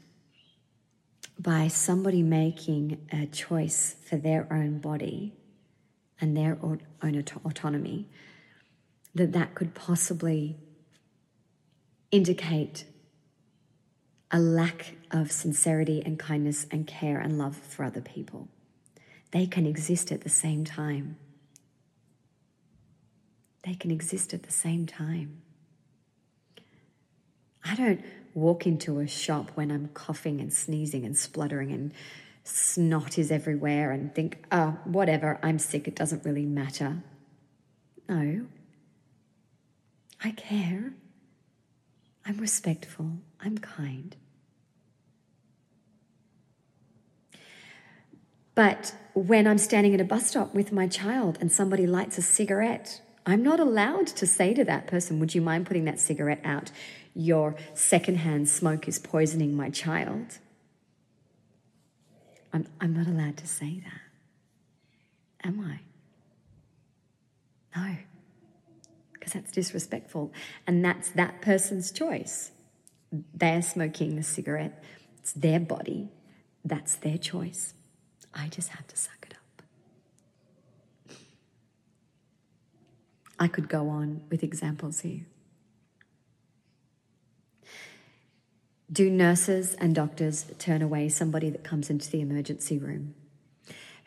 by 1.39 1.67
somebody 1.67 2.21
making 2.21 3.07
a 3.11 3.25
choice 3.25 3.95
for 4.07 4.17
their 4.17 4.47
own 4.51 4.79
body 4.79 5.33
and 6.21 6.35
their 6.35 6.57
own 6.61 6.81
autonomy, 7.01 8.07
that 9.15 9.31
that 9.33 9.55
could 9.55 9.73
possibly 9.73 10.57
indicate 12.15 12.85
a 14.31 14.39
lack 14.39 14.95
of 15.11 15.31
sincerity 15.31 16.01
and 16.05 16.17
kindness 16.17 16.65
and 16.71 16.87
care 16.87 17.19
and 17.19 17.37
love 17.37 17.57
for 17.57 17.83
other 17.83 17.99
people. 17.99 18.47
They 19.31 19.45
can 19.45 19.65
exist 19.65 20.13
at 20.13 20.21
the 20.21 20.29
same 20.29 20.63
time. 20.63 21.17
They 23.63 23.73
can 23.73 23.91
exist 23.91 24.33
at 24.33 24.43
the 24.43 24.51
same 24.51 24.85
time. 24.85 25.41
I 27.65 27.75
don't 27.75 28.01
walk 28.33 28.65
into 28.65 28.99
a 28.99 29.07
shop 29.07 29.51
when 29.55 29.69
I'm 29.69 29.89
coughing 29.89 30.39
and 30.39 30.53
sneezing 30.53 31.03
and 31.03 31.17
spluttering 31.17 31.71
and 31.71 31.91
snot 32.45 33.17
is 33.17 33.29
everywhere 33.29 33.91
and 33.91 34.15
think, 34.15 34.45
oh, 34.51 34.77
whatever, 34.85 35.37
I'm 35.43 35.59
sick, 35.59 35.87
it 35.87 35.95
doesn't 35.95 36.23
really 36.23 36.45
matter. 36.45 37.03
No. 38.07 38.45
I 40.23 40.31
care. 40.31 40.93
I'm 42.25 42.37
respectful. 42.37 43.19
I'm 43.39 43.57
kind. 43.57 44.15
But 48.55 48.95
when 49.13 49.47
I'm 49.47 49.57
standing 49.57 49.93
at 49.93 50.01
a 50.01 50.05
bus 50.05 50.27
stop 50.27 50.53
with 50.53 50.71
my 50.71 50.87
child 50.87 51.37
and 51.41 51.51
somebody 51.51 51.85
lights 51.85 52.17
a 52.17 52.21
cigarette, 52.21 53.01
I'm 53.25 53.43
not 53.43 53.59
allowed 53.59 54.07
to 54.07 54.25
say 54.25 54.53
to 54.53 54.63
that 54.63 54.87
person, 54.87 55.19
Would 55.19 55.35
you 55.35 55.41
mind 55.41 55.65
putting 55.67 55.85
that 55.85 55.99
cigarette 55.99 56.41
out? 56.43 56.71
your 57.15 57.55
secondhand 57.73 58.49
smoke 58.49 58.87
is 58.87 58.99
poisoning 58.99 59.55
my 59.55 59.69
child. 59.69 60.37
I'm, 62.53 62.67
I'm 62.81 62.93
not 62.93 63.07
allowed 63.07 63.37
to 63.37 63.47
say 63.47 63.81
that. 63.83 65.47
Am 65.47 65.59
I? 65.61 65.79
No, 67.75 67.95
because 69.13 69.24
that's 69.35 69.51
disrespectful. 69.51 70.31
And 70.65 70.83
that's 70.83 71.11
that 71.11 71.41
person's 71.41 71.91
choice. 71.91 72.51
They're 73.33 73.61
smoking 73.61 74.15
the 74.15 74.23
cigarette, 74.23 74.83
it's 75.19 75.33
their 75.33 75.59
body, 75.59 76.09
that's 76.63 76.95
their 76.95 77.17
choice. 77.17 77.73
I 78.33 78.47
just 78.47 78.69
have 78.69 78.87
to 78.87 78.97
suck 78.97 79.27
it 79.29 79.33
up. 79.33 81.17
I 83.37 83.47
could 83.47 83.69
go 83.69 83.89
on 83.89 84.21
with 84.29 84.43
examples 84.43 85.01
here. 85.01 85.25
Do 88.91 89.09
nurses 89.09 89.73
and 89.75 89.95
doctors 89.95 90.45
turn 90.59 90.81
away 90.81 91.09
somebody 91.09 91.49
that 91.49 91.63
comes 91.63 91.89
into 91.89 92.09
the 92.09 92.21
emergency 92.21 92.77
room 92.77 93.15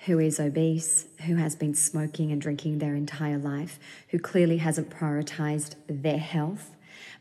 who 0.07 0.19
is 0.19 0.39
obese, 0.39 1.07
who 1.27 1.37
has 1.37 1.57
been 1.57 1.75
smoking 1.75 2.31
and 2.31 2.41
drinking 2.41 2.79
their 2.79 2.95
entire 2.95 3.39
life, 3.39 3.79
who 4.09 4.19
clearly 4.19 4.59
hasn't 4.59 4.91
prioritized 4.91 5.75
their 5.89 6.19
health, 6.19 6.75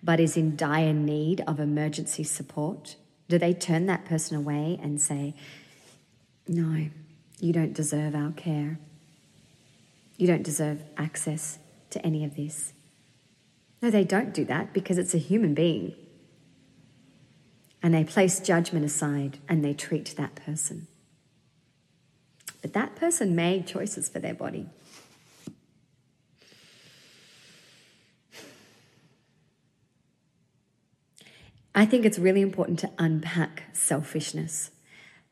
but 0.04 0.20
is 0.20 0.38
in 0.38 0.56
dire 0.56 0.94
need 0.94 1.42
of 1.48 1.60
emergency 1.60 2.24
support? 2.24 2.96
Do 3.28 3.38
they 3.38 3.54
turn 3.54 3.88
that 3.88 4.06
person 4.06 4.38
away 4.38 4.80
and 4.82 5.02
say, 5.02 5.34
No, 6.48 6.88
you 7.40 7.52
don't 7.52 7.74
deserve 7.74 8.16
our 8.16 8.32
care? 8.32 8.80
You 10.18 10.28
don't 10.28 10.44
deserve 10.44 10.82
access 10.98 11.60
to 11.92 12.06
any 12.06 12.24
of 12.24 12.36
this? 12.36 12.74
No, 13.82 13.90
they 13.90 14.04
don't 14.04 14.34
do 14.34 14.46
that 14.46 14.74
because 14.74 14.98
it's 14.98 15.14
a 15.14 15.20
human 15.20 15.54
being 15.54 15.94
and 17.82 17.94
they 17.94 18.04
place 18.04 18.40
judgment 18.40 18.86
aside 18.86 19.38
and 19.48 19.64
they 19.64 19.74
treat 19.74 20.16
that 20.18 20.36
person. 20.36 20.88
But 22.62 22.74
that 22.74 22.96
person 22.96 23.36
made 23.36 23.68
choices 23.68 24.10
for 24.10 24.20
their 24.20 24.34
body. 24.34 24.68
I 31.78 31.86
think 31.86 32.06
it's 32.06 32.18
really 32.18 32.42
important 32.42 32.80
to 32.80 32.90
unpack 32.98 33.66
selfishness, 33.72 34.72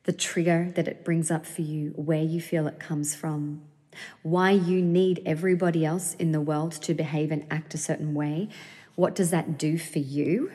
the 0.03 0.13
trigger 0.13 0.71
that 0.75 0.87
it 0.87 1.03
brings 1.03 1.31
up 1.31 1.43
for 1.43 1.63
you, 1.63 1.89
where 1.95 2.21
you 2.21 2.39
feel 2.39 2.67
it 2.67 2.79
comes 2.79 3.15
from, 3.15 3.63
why 4.21 4.51
you 4.51 4.79
need 4.79 5.23
everybody 5.25 5.83
else 5.83 6.13
in 6.15 6.33
the 6.33 6.41
world 6.41 6.73
to 6.73 6.93
behave 6.93 7.31
and 7.31 7.47
act 7.49 7.73
a 7.73 7.79
certain 7.79 8.13
way. 8.13 8.49
What 8.93 9.15
does 9.15 9.31
that 9.31 9.57
do 9.57 9.79
for 9.79 9.97
you? 9.97 10.51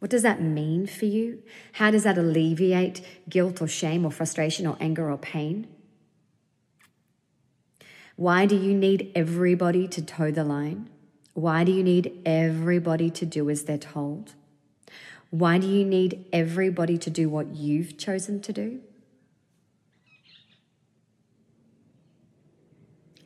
What 0.00 0.10
does 0.10 0.22
that 0.22 0.42
mean 0.42 0.86
for 0.86 1.04
you? 1.04 1.42
How 1.74 1.90
does 1.90 2.04
that 2.04 2.18
alleviate 2.18 3.06
guilt 3.28 3.62
or 3.62 3.68
shame 3.68 4.04
or 4.04 4.10
frustration 4.10 4.66
or 4.66 4.76
anger 4.80 5.10
or 5.10 5.18
pain? 5.18 5.68
Why 8.16 8.46
do 8.46 8.56
you 8.56 8.74
need 8.74 9.12
everybody 9.14 9.86
to 9.88 10.02
toe 10.02 10.30
the 10.30 10.44
line? 10.44 10.90
Why 11.34 11.64
do 11.64 11.72
you 11.72 11.82
need 11.82 12.20
everybody 12.26 13.10
to 13.10 13.26
do 13.26 13.48
as 13.48 13.64
they're 13.64 13.78
told? 13.78 14.34
Why 15.30 15.58
do 15.58 15.66
you 15.66 15.84
need 15.84 16.24
everybody 16.32 16.98
to 16.98 17.10
do 17.10 17.28
what 17.28 17.54
you've 17.54 17.96
chosen 17.96 18.40
to 18.40 18.52
do? 18.52 18.80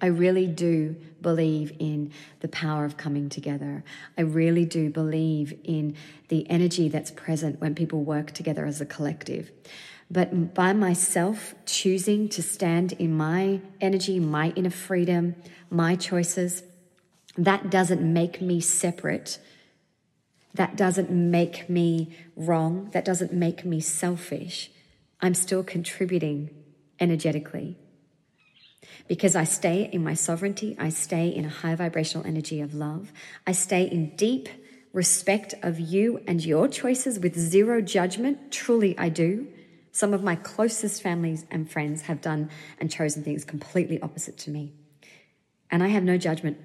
I 0.04 0.08
really 0.08 0.46
do 0.46 0.96
believe 1.22 1.72
in 1.78 2.12
the 2.40 2.48
power 2.48 2.84
of 2.84 2.98
coming 2.98 3.30
together. 3.30 3.82
I 4.18 4.20
really 4.20 4.66
do 4.66 4.90
believe 4.90 5.58
in 5.64 5.96
the 6.28 6.46
energy 6.50 6.90
that's 6.90 7.10
present 7.10 7.58
when 7.58 7.74
people 7.74 8.04
work 8.04 8.32
together 8.32 8.66
as 8.66 8.82
a 8.82 8.84
collective. 8.84 9.50
But 10.10 10.52
by 10.52 10.74
myself 10.74 11.54
choosing 11.64 12.28
to 12.28 12.42
stand 12.42 12.92
in 12.92 13.16
my 13.16 13.62
energy, 13.80 14.20
my 14.20 14.50
inner 14.50 14.68
freedom, 14.68 15.36
my 15.70 15.96
choices, 15.96 16.62
that 17.38 17.70
doesn't 17.70 18.02
make 18.02 18.42
me 18.42 18.60
separate. 18.60 19.38
That 20.52 20.76
doesn't 20.76 21.10
make 21.10 21.70
me 21.70 22.14
wrong. 22.36 22.90
That 22.92 23.06
doesn't 23.06 23.32
make 23.32 23.64
me 23.64 23.80
selfish. 23.80 24.70
I'm 25.22 25.32
still 25.32 25.64
contributing 25.64 26.50
energetically 27.00 27.78
because 29.08 29.36
I 29.36 29.44
stay 29.44 29.88
in 29.92 30.02
my 30.02 30.14
sovereignty, 30.14 30.76
I 30.78 30.88
stay 30.88 31.28
in 31.28 31.44
a 31.44 31.48
high 31.48 31.74
vibrational 31.74 32.26
energy 32.26 32.60
of 32.60 32.74
love, 32.74 33.12
I 33.46 33.52
stay 33.52 33.84
in 33.84 34.16
deep 34.16 34.48
respect 34.92 35.54
of 35.62 35.80
you 35.80 36.22
and 36.26 36.44
your 36.44 36.68
choices 36.68 37.18
with 37.18 37.36
zero 37.36 37.80
judgment. 37.82 38.52
Truly, 38.52 38.96
I 38.96 39.08
do. 39.08 39.48
Some 39.90 40.14
of 40.14 40.22
my 40.22 40.36
closest 40.36 41.02
families 41.02 41.44
and 41.50 41.70
friends 41.70 42.02
have 42.02 42.20
done 42.20 42.50
and 42.78 42.90
chosen 42.90 43.22
things 43.22 43.44
completely 43.44 44.00
opposite 44.00 44.38
to 44.38 44.50
me. 44.50 44.72
And 45.70 45.82
I 45.82 45.88
have 45.88 46.04
no 46.04 46.16
judgment. 46.16 46.58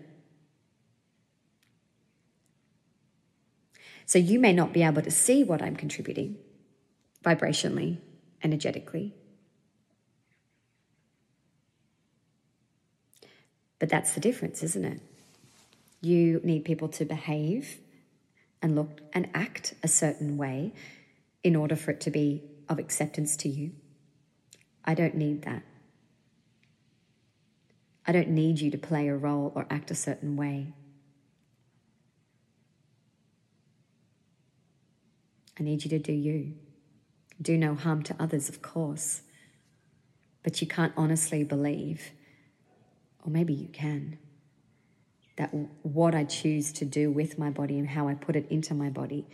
So 4.05 4.17
you 4.17 4.39
may 4.39 4.53
not 4.53 4.73
be 4.73 4.83
able 4.83 5.03
to 5.03 5.11
see 5.11 5.43
what 5.43 5.61
I'm 5.61 5.75
contributing 5.75 6.37
vibrationally, 7.23 7.99
energetically. 8.43 9.13
But 13.79 13.89
that's 13.89 14.13
the 14.13 14.19
difference, 14.19 14.61
isn't 14.61 14.85
it? 14.85 15.01
You 16.01 16.41
need 16.43 16.65
people 16.65 16.89
to 16.89 17.05
behave 17.05 17.79
and 18.61 18.75
look 18.75 19.01
and 19.13 19.29
act 19.33 19.73
a 19.81 19.87
certain 19.87 20.37
way 20.37 20.73
in 21.43 21.55
order 21.55 21.75
for 21.75 21.91
it 21.91 22.01
to 22.01 22.11
be 22.11 22.43
of 22.67 22.79
acceptance 22.79 23.35
to 23.37 23.49
you. 23.49 23.71
I 24.85 24.93
don't 24.93 25.15
need 25.15 25.43
that. 25.43 25.63
I 28.05 28.11
don't 28.11 28.29
need 28.29 28.59
you 28.59 28.71
to 28.71 28.77
play 28.77 29.07
a 29.07 29.15
role 29.15 29.51
or 29.55 29.65
act 29.69 29.91
a 29.91 29.95
certain 29.95 30.35
way. 30.35 30.73
I 35.59 35.63
need 35.63 35.83
you 35.83 35.89
to 35.89 35.99
do 35.99 36.13
you. 36.13 36.53
Do 37.41 37.57
no 37.57 37.75
harm 37.75 38.03
to 38.03 38.15
others, 38.19 38.49
of 38.49 38.61
course. 38.61 39.21
But 40.43 40.61
you 40.61 40.67
can't 40.67 40.93
honestly 40.95 41.43
believe, 41.43 42.11
or 43.23 43.31
maybe 43.31 43.53
you 43.53 43.67
can, 43.67 44.17
that 45.37 45.49
what 45.83 46.15
I 46.15 46.25
choose 46.25 46.71
to 46.73 46.85
do 46.85 47.11
with 47.11 47.39
my 47.39 47.49
body 47.49 47.79
and 47.79 47.87
how 47.87 48.07
I 48.07 48.13
put 48.13 48.35
it 48.35 48.45
into 48.49 48.73
my 48.73 48.89
body 48.89 49.25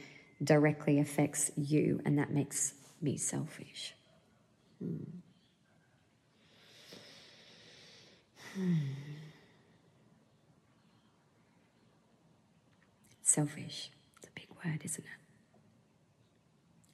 directly 0.44 1.00
affects 1.00 1.52
you, 1.56 2.02
and 2.06 2.18
that 2.20 2.32
makes 2.32 2.74
me 3.02 3.18
selfish. 3.18 3.94
Hmm. 4.80 5.04
Hmm. 8.54 8.76
Selfish. 13.22 13.90
It's 14.18 14.28
a 14.28 14.32
big 14.36 14.48
word, 14.64 14.82
isn't 14.84 15.04
it? 15.04 15.26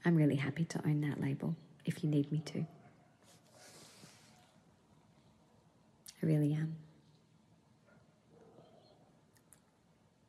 I'm 0.05 0.15
really 0.15 0.37
happy 0.37 0.65
to 0.65 0.81
own 0.85 1.01
that 1.01 1.21
label 1.21 1.55
if 1.85 2.03
you 2.03 2.09
need 2.09 2.31
me 2.31 2.41
to. 2.45 2.65
I 6.21 6.25
really 6.25 6.53
am. 6.53 6.75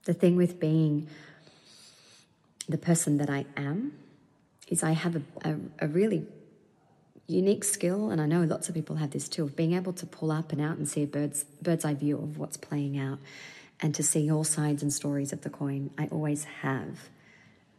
The 0.04 0.14
thing 0.14 0.36
with 0.36 0.58
being 0.58 1.08
the 2.68 2.78
person 2.78 3.18
that 3.18 3.30
I 3.30 3.44
am 3.56 3.92
is 4.68 4.82
I 4.82 4.92
have 4.92 5.16
a, 5.16 5.22
a, 5.44 5.56
a, 5.80 5.88
really 5.88 6.26
unique 7.26 7.64
skill, 7.64 8.10
and 8.10 8.20
I 8.20 8.26
know 8.26 8.42
lots 8.42 8.68
of 8.68 8.74
people 8.74 8.96
have 8.96 9.10
this 9.10 9.28
too, 9.28 9.44
of 9.44 9.54
being 9.54 9.74
able 9.74 9.92
to 9.94 10.06
pull 10.06 10.32
up 10.32 10.52
and 10.52 10.60
out 10.60 10.76
and 10.76 10.88
see 10.88 11.02
a 11.02 11.06
bird's, 11.06 11.44
bird's 11.60 11.84
eye 11.84 11.94
view 11.94 12.16
of 12.16 12.38
what's 12.38 12.56
playing 12.56 12.98
out 12.98 13.18
and 13.80 13.94
to 13.94 14.02
see 14.02 14.30
all 14.30 14.44
sides 14.44 14.82
and 14.82 14.92
stories 14.92 15.32
of 15.32 15.42
the 15.42 15.50
coin. 15.50 15.90
I 15.98 16.06
always 16.06 16.44
have 16.62 17.10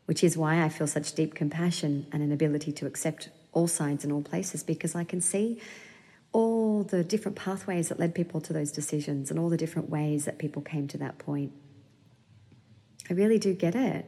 which 0.05 0.23
is 0.23 0.37
why 0.37 0.63
I 0.63 0.69
feel 0.69 0.87
such 0.87 1.13
deep 1.13 1.33
compassion 1.33 2.07
and 2.11 2.21
an 2.21 2.31
ability 2.31 2.71
to 2.73 2.85
accept 2.85 3.29
all 3.51 3.67
sides 3.67 4.03
and 4.03 4.11
all 4.11 4.21
places 4.21 4.63
because 4.63 4.95
I 4.95 5.03
can 5.03 5.21
see 5.21 5.61
all 6.33 6.83
the 6.83 7.03
different 7.03 7.37
pathways 7.37 7.89
that 7.89 7.99
led 7.99 8.13
people 8.13 8.41
to 8.41 8.51
those 8.51 8.71
decisions 8.71 9.29
and 9.29 9.39
all 9.39 9.49
the 9.49 9.57
different 9.57 9.89
ways 9.89 10.25
that 10.25 10.39
people 10.39 10.61
came 10.61 10.87
to 10.89 10.97
that 10.97 11.19
point. 11.19 11.53
I 13.09 13.13
really 13.13 13.37
do 13.37 13.53
get 13.53 13.75
it. 13.75 14.05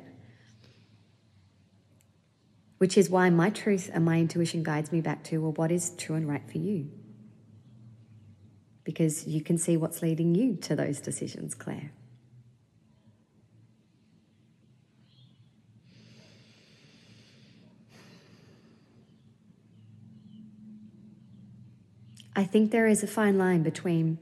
Which 2.80 2.98
is 2.98 3.10
why 3.10 3.30
my 3.30 3.50
truth 3.50 3.90
and 3.94 4.04
my 4.04 4.20
intuition 4.20 4.64
guides 4.64 4.92
me 4.92 5.02
back 5.02 5.24
to 5.26 5.40
well, 5.40 5.54
what 5.54 5.72
is 5.72 5.92
true 5.92 6.16
and 6.16 6.28
right 6.28 6.44
for 6.50 6.58
you? 6.58 6.90
Because 8.84 9.26
you 9.26 9.42
can 9.42 9.58
see 9.58 9.78
what's 9.78 10.02
leading 10.02 10.36
you 10.36 10.56
to 10.58 10.76
those 10.76 11.00
decisions, 11.00 11.56
Claire. 11.56 11.92
I 22.36 22.44
think 22.44 22.72
there 22.72 22.88
is 22.88 23.02
a 23.04 23.08
fine 23.08 23.38
line 23.38 23.64
between 23.64 24.20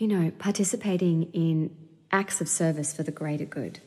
you 0.00 0.08
know, 0.08 0.32
participating 0.38 1.24
in 1.34 1.76
acts 2.10 2.40
of 2.40 2.48
service 2.48 2.92
for 2.92 3.02
the 3.02 3.10
greater 3.10 3.44
good. 3.44 3.80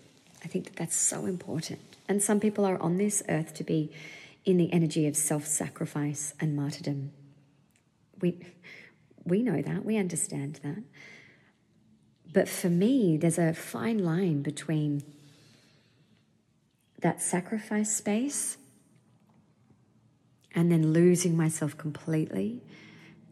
I 0.44 0.48
think 0.48 0.66
that 0.66 0.76
that's 0.76 0.96
so 0.96 1.26
important. 1.26 1.80
And 2.08 2.22
some 2.22 2.40
people 2.40 2.66
are 2.66 2.80
on 2.80 2.98
this 2.98 3.24
earth 3.30 3.56
to 3.56 3.64
be 3.64 3.92
in 4.46 4.58
the 4.58 4.72
energy 4.72 5.08
of 5.08 5.18
self 5.18 5.46
sacrifice 5.48 6.36
and 6.40 6.56
martyrdom. 6.56 7.12
We, 8.22 8.46
we 9.26 9.42
know 9.42 9.62
that, 9.64 9.84
we 9.84 9.98
understand 9.98 10.60
that. 10.64 10.84
But 12.32 12.48
for 12.48 12.70
me, 12.70 13.18
there's 13.18 13.40
a 13.40 13.54
fine 13.54 14.00
line 14.00 14.44
between 14.44 15.02
that 17.04 17.22
sacrifice 17.22 17.96
space 17.96 18.58
and 20.56 20.72
then 20.72 20.94
losing 20.94 21.38
myself 21.38 21.78
completely 21.78 22.62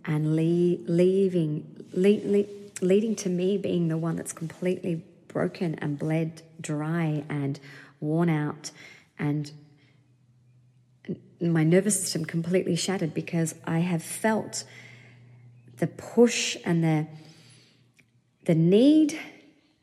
and 0.06 0.36
le- 0.36 0.78
leaving, 0.92 1.86
le- 1.94 2.22
le- 2.26 2.46
leading 2.82 3.16
to 3.16 3.30
me 3.30 3.58
being 3.58 3.88
the 3.88 3.98
one 3.98 4.16
that's 4.16 4.34
completely 4.34 5.04
broken 5.28 5.76
and 5.76 5.98
bled 5.98 6.42
dry 6.60 7.24
and 7.30 7.60
worn 8.00 8.30
out 8.30 8.72
and 9.18 9.52
my 11.40 11.64
nervous 11.64 12.00
system 12.00 12.26
completely 12.26 12.76
shattered 12.76 13.14
because 13.14 13.56
I 13.66 13.80
have 13.80 14.04
felt 14.04 14.64
the 15.78 15.88
push 15.88 16.58
and 16.66 16.84
the 16.84 17.08
the 18.46 18.56
need 18.56 19.18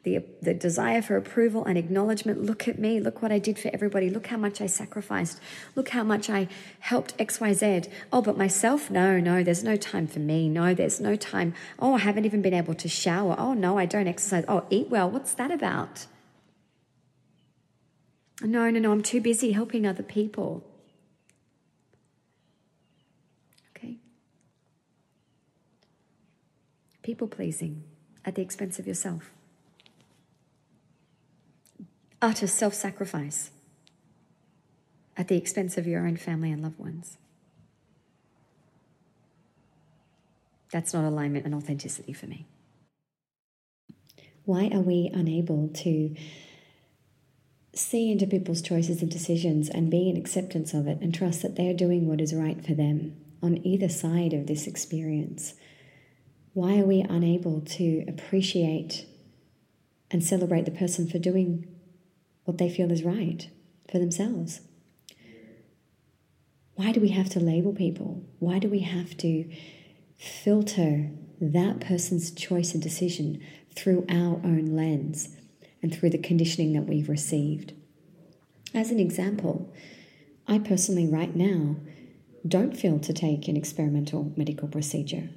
the, 0.09 0.25
the 0.40 0.55
desire 0.55 1.03
for 1.03 1.16
approval 1.16 1.64
and 1.64 1.77
acknowledgement. 1.77 2.42
Look 2.42 2.66
at 2.68 2.79
me. 2.79 3.01
Look 3.01 3.23
what 3.23 3.33
I 3.33 3.38
did 3.38 3.59
for 3.59 3.71
everybody. 3.73 4.09
Look 4.11 4.29
how 4.29 4.37
much 4.37 4.61
I 4.61 4.66
sacrificed. 4.66 5.40
Look 5.75 5.90
how 5.90 6.03
much 6.03 6.31
I 6.31 6.49
helped 6.81 7.16
XYZ. 7.18 7.90
Oh, 8.12 8.23
but 8.23 8.37
myself? 8.37 8.90
No, 8.90 9.18
no, 9.21 9.42
there's 9.42 9.64
no 9.64 9.77
time 9.77 10.07
for 10.07 10.21
me. 10.21 10.49
No, 10.49 10.75
there's 10.75 11.01
no 11.01 11.16
time. 11.16 11.55
Oh, 11.79 11.94
I 11.94 11.99
haven't 11.99 12.25
even 12.25 12.42
been 12.42 12.55
able 12.55 12.75
to 12.75 12.88
shower. 12.88 13.35
Oh, 13.38 13.55
no, 13.55 13.79
I 13.79 13.87
don't 13.87 14.09
exercise. 14.09 14.44
Oh, 14.49 14.64
eat 14.71 14.88
well. 14.88 15.11
What's 15.11 15.33
that 15.35 15.51
about? 15.51 16.07
No, 18.40 18.71
no, 18.71 18.79
no, 18.79 18.92
I'm 18.92 19.03
too 19.03 19.21
busy 19.21 19.53
helping 19.53 19.87
other 19.87 20.03
people. 20.03 20.64
Okay? 23.77 23.97
People 27.03 27.27
pleasing 27.27 27.83
at 28.25 28.37
the 28.37 28.42
expense 28.42 28.79
of 28.79 28.87
yourself 28.87 29.33
utter 32.20 32.46
self 32.46 32.74
sacrifice 32.74 33.50
at 35.16 35.28
the 35.28 35.37
expense 35.37 35.76
of 35.76 35.87
your 35.87 36.07
own 36.07 36.16
family 36.16 36.50
and 36.52 36.62
loved 36.62 36.78
ones. 36.78 37.18
That's 40.70 40.92
not 40.92 41.04
alignment 41.04 41.44
and 41.44 41.54
authenticity 41.54 42.12
for 42.12 42.26
me. 42.26 42.46
Why 44.44 44.70
are 44.72 44.81
we 44.81 45.11
unable 45.12 45.68
to 45.68 46.14
see 47.74 48.11
into 48.11 48.26
people's 48.26 48.62
choices 48.62 49.02
and 49.02 49.11
decisions 49.11 49.68
and 49.68 49.90
be 49.90 50.09
in 50.09 50.16
acceptance 50.16 50.74
of 50.74 50.87
it 50.87 50.98
and 51.00 51.14
trust 51.14 51.42
that 51.42 51.57
they're 51.57 51.74
doing 51.74 52.07
what 52.07 52.20
is 52.20 52.35
right 52.35 52.64
for 52.64 52.74
them 52.74 53.16
on 53.42 53.64
either 53.66 53.88
side 53.88 54.33
of 54.33 54.46
this 54.46 54.66
experience? 54.66 55.54
Why 56.54 56.78
are 56.81 56.87
we 56.87 57.02
unable 57.02 57.61
to 57.61 58.04
appreciate 58.09 59.07
and 60.11 60.24
celebrate 60.24 60.64
the 60.64 60.70
person 60.70 61.09
for 61.09 61.18
doing 61.18 61.78
what 62.48 62.56
they 62.56 62.70
feel 62.70 62.90
is 62.90 63.04
right 63.04 63.50
for 63.90 63.98
themselves. 63.98 64.62
Why 66.76 66.92
do 66.92 67.00
we 67.00 67.11
have 67.11 67.28
to 67.30 67.40
label 67.40 67.74
people? 67.74 68.24
Why 68.38 68.58
do 68.58 68.68
we 68.68 68.80
have 68.80 69.16
to 69.18 69.50
filter 70.16 71.11
that 71.40 71.80
person's 71.80 72.30
choice 72.30 72.72
and 72.72 72.82
decision 72.82 73.42
through 73.74 74.06
our 74.08 74.40
own 74.42 74.74
lens 74.74 75.37
and 75.82 75.94
through 75.94 76.11
the 76.11 76.18
conditioning 76.18 76.72
that 76.72 76.87
we've 76.87 77.11
received? 77.11 77.74
As 78.72 78.90
an 78.90 78.98
example, 78.98 79.70
I 80.46 80.58
personally, 80.58 81.06
right 81.06 81.37
now, 81.37 81.76
don't 82.46 82.76
feel 82.76 82.98
to 83.00 83.12
take 83.12 83.48
an 83.48 83.56
experimental 83.56 84.32
medical 84.37 84.68
procedure. 84.68 85.28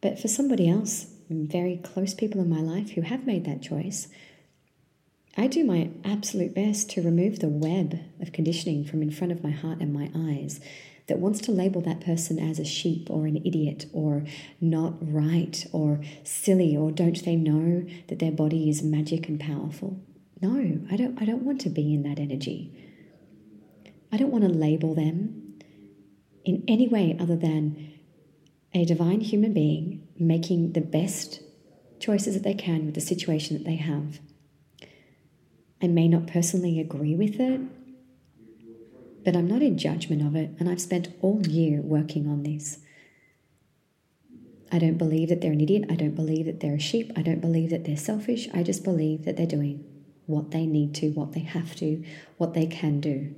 But 0.00 0.18
for 0.18 0.26
somebody 0.26 0.68
else, 0.68 1.06
very 1.30 1.76
close 1.76 2.14
people 2.14 2.40
in 2.40 2.48
my 2.48 2.60
life 2.60 2.90
who 2.90 3.02
have 3.02 3.26
made 3.26 3.44
that 3.44 3.62
choice, 3.62 4.08
I 5.36 5.46
do 5.46 5.64
my 5.64 5.90
absolute 6.04 6.54
best 6.54 6.90
to 6.90 7.02
remove 7.02 7.38
the 7.38 7.48
web 7.48 8.00
of 8.20 8.32
conditioning 8.32 8.84
from 8.84 9.02
in 9.02 9.10
front 9.10 9.32
of 9.32 9.44
my 9.44 9.50
heart 9.50 9.78
and 9.80 9.92
my 9.92 10.10
eyes 10.14 10.60
that 11.08 11.18
wants 11.18 11.40
to 11.40 11.52
label 11.52 11.80
that 11.80 12.00
person 12.00 12.38
as 12.38 12.58
a 12.58 12.64
sheep 12.64 13.08
or 13.10 13.26
an 13.26 13.36
idiot 13.44 13.86
or 13.92 14.24
not 14.60 14.94
right 15.00 15.66
or 15.72 16.00
silly 16.22 16.76
or 16.76 16.92
don't 16.92 17.24
they 17.24 17.36
know 17.36 17.84
that 18.08 18.18
their 18.18 18.30
body 18.32 18.68
is 18.68 18.82
magic 18.82 19.28
and 19.28 19.40
powerful. 19.40 20.00
No, 20.40 20.80
I 20.90 20.96
don't 20.96 21.20
I 21.20 21.24
don't 21.24 21.42
want 21.42 21.60
to 21.62 21.70
be 21.70 21.94
in 21.94 22.02
that 22.04 22.18
energy. 22.18 22.72
I 24.12 24.16
don't 24.16 24.30
want 24.30 24.44
to 24.44 24.50
label 24.50 24.94
them 24.94 25.54
in 26.44 26.62
any 26.68 26.88
way 26.88 27.16
other 27.18 27.36
than 27.36 27.92
a 28.74 28.84
divine 28.84 29.20
human 29.20 29.52
being 29.52 30.06
making 30.18 30.72
the 30.72 30.80
best 30.80 31.42
choices 32.00 32.34
that 32.34 32.42
they 32.42 32.54
can 32.54 32.86
with 32.86 32.94
the 32.94 33.00
situation 33.00 33.56
that 33.56 33.64
they 33.64 33.76
have. 33.76 34.20
I 35.80 35.86
may 35.86 36.08
not 36.08 36.26
personally 36.26 36.80
agree 36.80 37.14
with 37.14 37.38
it, 37.38 37.60
but 39.24 39.36
I'm 39.36 39.46
not 39.46 39.62
in 39.62 39.78
judgment 39.78 40.22
of 40.22 40.34
it, 40.34 40.50
and 40.58 40.68
I've 40.68 40.80
spent 40.80 41.14
all 41.20 41.46
year 41.46 41.80
working 41.80 42.26
on 42.26 42.42
this. 42.42 42.78
I 44.70 44.78
don't 44.78 44.98
believe 44.98 45.28
that 45.30 45.40
they're 45.40 45.52
an 45.52 45.60
idiot. 45.60 45.84
I 45.88 45.94
don't 45.94 46.14
believe 46.14 46.46
that 46.46 46.60
they're 46.60 46.74
a 46.74 46.80
sheep. 46.80 47.12
I 47.16 47.22
don't 47.22 47.40
believe 47.40 47.70
that 47.70 47.84
they're 47.84 47.96
selfish. 47.96 48.48
I 48.52 48.62
just 48.62 48.84
believe 48.84 49.24
that 49.24 49.36
they're 49.36 49.46
doing 49.46 49.84
what 50.26 50.50
they 50.50 50.66
need 50.66 50.94
to, 50.96 51.10
what 51.10 51.32
they 51.32 51.40
have 51.40 51.74
to, 51.76 52.04
what 52.36 52.54
they 52.54 52.66
can 52.66 53.00
do. 53.00 53.34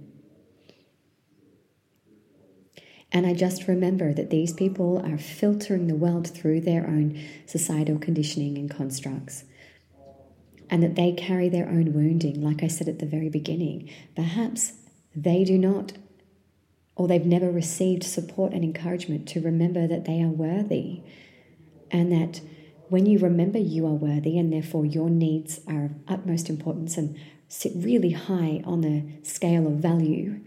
And 3.13 3.27
I 3.27 3.35
just 3.35 3.69
remember 3.69 4.13
that 4.13 4.31
these 4.31 4.53
people 4.53 4.99
are 5.05 5.19
filtering 5.19 5.87
the 5.87 5.95
world 5.95 6.29
through 6.29 6.61
their 6.61 6.87
own 6.87 7.21
societal 7.47 7.99
conditioning 7.99 8.57
and 8.57 8.71
constructs. 8.71 9.45
And 10.71 10.83
that 10.83 10.95
they 10.95 11.13
carry 11.13 11.49
their 11.49 11.69
own 11.69 11.93
wounding, 11.93 12.41
like 12.41 12.63
I 12.63 12.69
said 12.69 12.89
at 12.89 13.01
the 13.01 13.07
very 13.07 13.29
beginning. 13.29 13.91
Perhaps 14.15 14.73
they 15.15 15.43
do 15.43 15.59
not, 15.59 15.93
or 16.95 17.09
they've 17.09 17.27
never 17.27 17.51
received 17.51 18.05
support 18.05 18.53
and 18.53 18.63
encouragement 18.63 19.29
to 19.31 19.41
remember 19.41 19.89
that 19.89 20.05
they 20.05 20.23
are 20.23 20.29
worthy. 20.29 21.03
And 21.91 22.13
that 22.13 22.41
when 22.89 23.07
you 23.07 23.19
remember 23.19 23.59
you 23.59 23.87
are 23.87 23.95
worthy 23.95 24.39
and 24.39 24.53
therefore 24.53 24.87
your 24.87 25.11
needs 25.11 25.61
are 25.67 25.87
of 25.87 25.93
utmost 26.07 26.49
importance 26.49 26.97
and 26.97 27.19
sit 27.49 27.73
really 27.75 28.13
high 28.13 28.63
on 28.65 28.81
the 28.81 29.05
scale 29.23 29.67
of 29.67 29.75
value, 29.75 30.41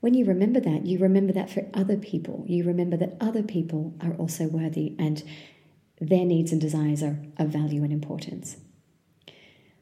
when 0.00 0.14
you 0.14 0.24
remember 0.24 0.58
that, 0.60 0.84
you 0.84 0.98
remember 0.98 1.32
that 1.32 1.48
for 1.48 1.66
other 1.72 1.96
people. 1.96 2.44
You 2.46 2.64
remember 2.64 2.96
that 2.96 3.16
other 3.20 3.42
people 3.42 3.94
are 4.00 4.14
also 4.14 4.48
worthy 4.48 4.94
and 4.98 5.22
their 6.00 6.24
needs 6.24 6.50
and 6.50 6.60
desires 6.60 7.02
are 7.02 7.18
of 7.38 7.48
value 7.48 7.84
and 7.84 7.92
importance. 7.92 8.56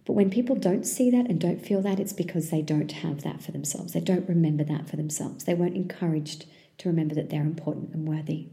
But 0.06 0.14
when 0.14 0.30
people 0.30 0.56
don't 0.56 0.84
see 0.84 1.10
that 1.10 1.26
and 1.28 1.40
don't 1.40 1.64
feel 1.64 1.82
that, 1.82 2.00
it's 2.00 2.12
because 2.12 2.50
they 2.50 2.62
don't 2.62 2.90
have 2.90 3.22
that 3.22 3.42
for 3.42 3.52
themselves. 3.52 3.92
They 3.92 4.00
don't 4.00 4.28
remember 4.28 4.64
that 4.64 4.88
for 4.88 4.96
themselves. 4.96 5.44
They 5.44 5.54
weren't 5.54 5.76
encouraged 5.76 6.46
to 6.78 6.88
remember 6.88 7.14
that 7.14 7.30
they're 7.30 7.42
important 7.42 7.92
and 7.92 8.08
worthy. 8.08 8.48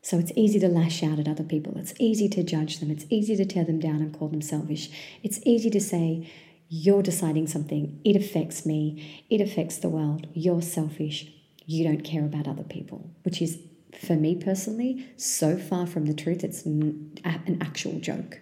So 0.00 0.18
it's 0.18 0.32
easy 0.36 0.58
to 0.60 0.68
lash 0.68 1.02
out 1.02 1.18
at 1.18 1.28
other 1.28 1.44
people. 1.44 1.76
It's 1.76 1.92
easy 1.98 2.28
to 2.30 2.42
judge 2.42 2.78
them. 2.78 2.90
It's 2.90 3.04
easy 3.10 3.36
to 3.36 3.44
tear 3.44 3.64
them 3.64 3.80
down 3.80 3.96
and 3.96 4.16
call 4.16 4.28
them 4.28 4.40
selfish. 4.40 4.88
It's 5.22 5.40
easy 5.44 5.68
to 5.70 5.80
say, 5.80 6.30
you're 6.70 7.02
deciding 7.02 7.46
something, 7.46 7.98
it 8.04 8.14
affects 8.14 8.66
me, 8.66 9.24
it 9.30 9.40
affects 9.40 9.78
the 9.78 9.88
world, 9.88 10.26
you're 10.34 10.60
selfish, 10.60 11.26
you 11.64 11.82
don't 11.82 12.04
care 12.04 12.24
about 12.24 12.46
other 12.46 12.62
people, 12.62 13.10
which 13.22 13.40
is, 13.40 13.58
for 13.98 14.14
me 14.14 14.34
personally, 14.34 15.08
so 15.16 15.56
far 15.56 15.86
from 15.86 16.04
the 16.04 16.12
truth, 16.14 16.44
it's 16.44 16.66
an 16.66 17.58
actual 17.60 17.98
joke. 18.00 18.40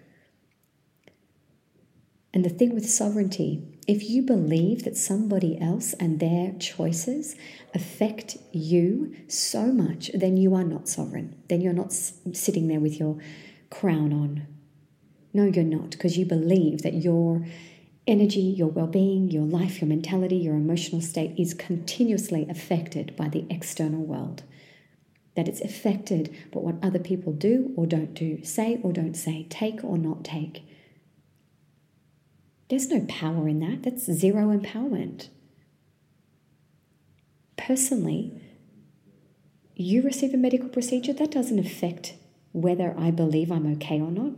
And 2.33 2.43
the 2.43 2.49
thing 2.49 2.73
with 2.73 2.89
sovereignty, 2.89 3.63
if 3.87 4.09
you 4.09 4.21
believe 4.21 4.83
that 4.83 4.97
somebody 4.97 5.59
else 5.59 5.93
and 5.93 6.19
their 6.19 6.53
choices 6.59 7.35
affect 7.73 8.37
you 8.51 9.15
so 9.27 9.67
much, 9.67 10.11
then 10.13 10.35
you 10.37 10.53
are 10.53 10.63
not 10.63 10.89
sovereign. 10.89 11.41
Then 11.47 11.61
you're 11.61 11.73
not 11.73 11.93
sitting 11.93 12.67
there 12.67 12.81
with 12.81 12.99
your 12.99 13.17
crown 13.69 14.11
on. 14.11 14.47
No, 15.33 15.45
you're 15.45 15.63
not, 15.63 15.91
because 15.91 16.17
you 16.17 16.25
believe 16.25 16.81
that 16.81 16.95
you're 16.95 17.45
energy, 18.07 18.41
your 18.41 18.69
well 18.69 18.87
being, 18.87 19.29
your 19.29 19.43
life, 19.43 19.81
your 19.81 19.87
mentality, 19.87 20.37
your 20.37 20.55
emotional 20.55 21.01
state 21.01 21.33
is 21.37 21.53
continuously 21.53 22.47
affected 22.49 23.15
by 23.15 23.29
the 23.29 23.45
external 23.49 24.01
world. 24.01 24.43
That 25.35 25.47
it's 25.47 25.61
affected 25.61 26.35
by 26.51 26.59
what 26.61 26.75
other 26.81 26.99
people 26.99 27.31
do 27.33 27.73
or 27.77 27.85
don't 27.85 28.13
do, 28.13 28.43
say 28.43 28.79
or 28.83 28.91
don't 28.91 29.13
say, 29.13 29.45
take 29.49 29.83
or 29.83 29.97
not 29.97 30.23
take. 30.23 30.63
There's 32.69 32.89
no 32.89 33.05
power 33.07 33.47
in 33.47 33.59
that. 33.59 33.83
That's 33.83 34.11
zero 34.11 34.55
empowerment. 34.55 35.29
Personally, 37.55 38.41
you 39.75 40.01
receive 40.01 40.33
a 40.33 40.37
medical 40.37 40.69
procedure, 40.69 41.13
that 41.13 41.31
doesn't 41.31 41.59
affect 41.59 42.15
whether 42.51 42.95
I 42.97 43.11
believe 43.11 43.51
I'm 43.51 43.71
okay 43.73 43.99
or 44.01 44.11
not. 44.11 44.33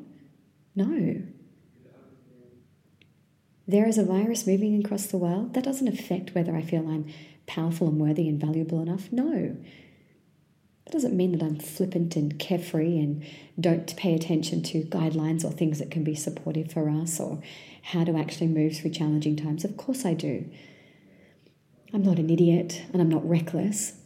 No, 0.75 1.21
there 3.69 3.87
is 3.87 3.99
a 3.99 4.03
virus 4.03 4.47
moving 4.47 4.83
across 4.83 5.05
the 5.05 5.17
world, 5.17 5.53
that 5.53 5.63
doesn't 5.63 5.87
affect 5.87 6.33
whether 6.33 6.55
I 6.55 6.63
feel 6.63 6.87
I'm 6.87 7.05
powerful 7.45 7.87
and 7.87 7.99
worthy 7.99 8.27
and 8.27 8.41
valuable 8.41 8.81
enough. 8.81 9.11
No. 9.11 9.55
That 10.89 10.93
doesn't 10.93 11.15
mean 11.15 11.33
that 11.33 11.43
I'm 11.43 11.59
flippant 11.59 12.15
and 12.15 12.39
carefree 12.39 12.97
and 12.97 13.23
don't 13.59 13.95
pay 13.95 14.15
attention 14.15 14.63
to 14.63 14.81
guidelines 14.85 15.45
or 15.45 15.51
things 15.51 15.77
that 15.77 15.91
can 15.91 16.03
be 16.03 16.15
supportive 16.15 16.71
for 16.71 16.89
us 16.89 17.19
or 17.19 17.43
how 17.83 18.03
to 18.05 18.17
actually 18.17 18.47
move 18.47 18.75
through 18.75 18.89
challenging 18.89 19.35
times. 19.35 19.63
Of 19.63 19.77
course, 19.77 20.03
I 20.03 20.15
do. 20.15 20.49
I'm 21.93 22.01
not 22.01 22.17
an 22.17 22.31
idiot 22.31 22.81
and 22.91 23.03
I'm 23.03 23.09
not 23.09 23.27
reckless. 23.29 23.99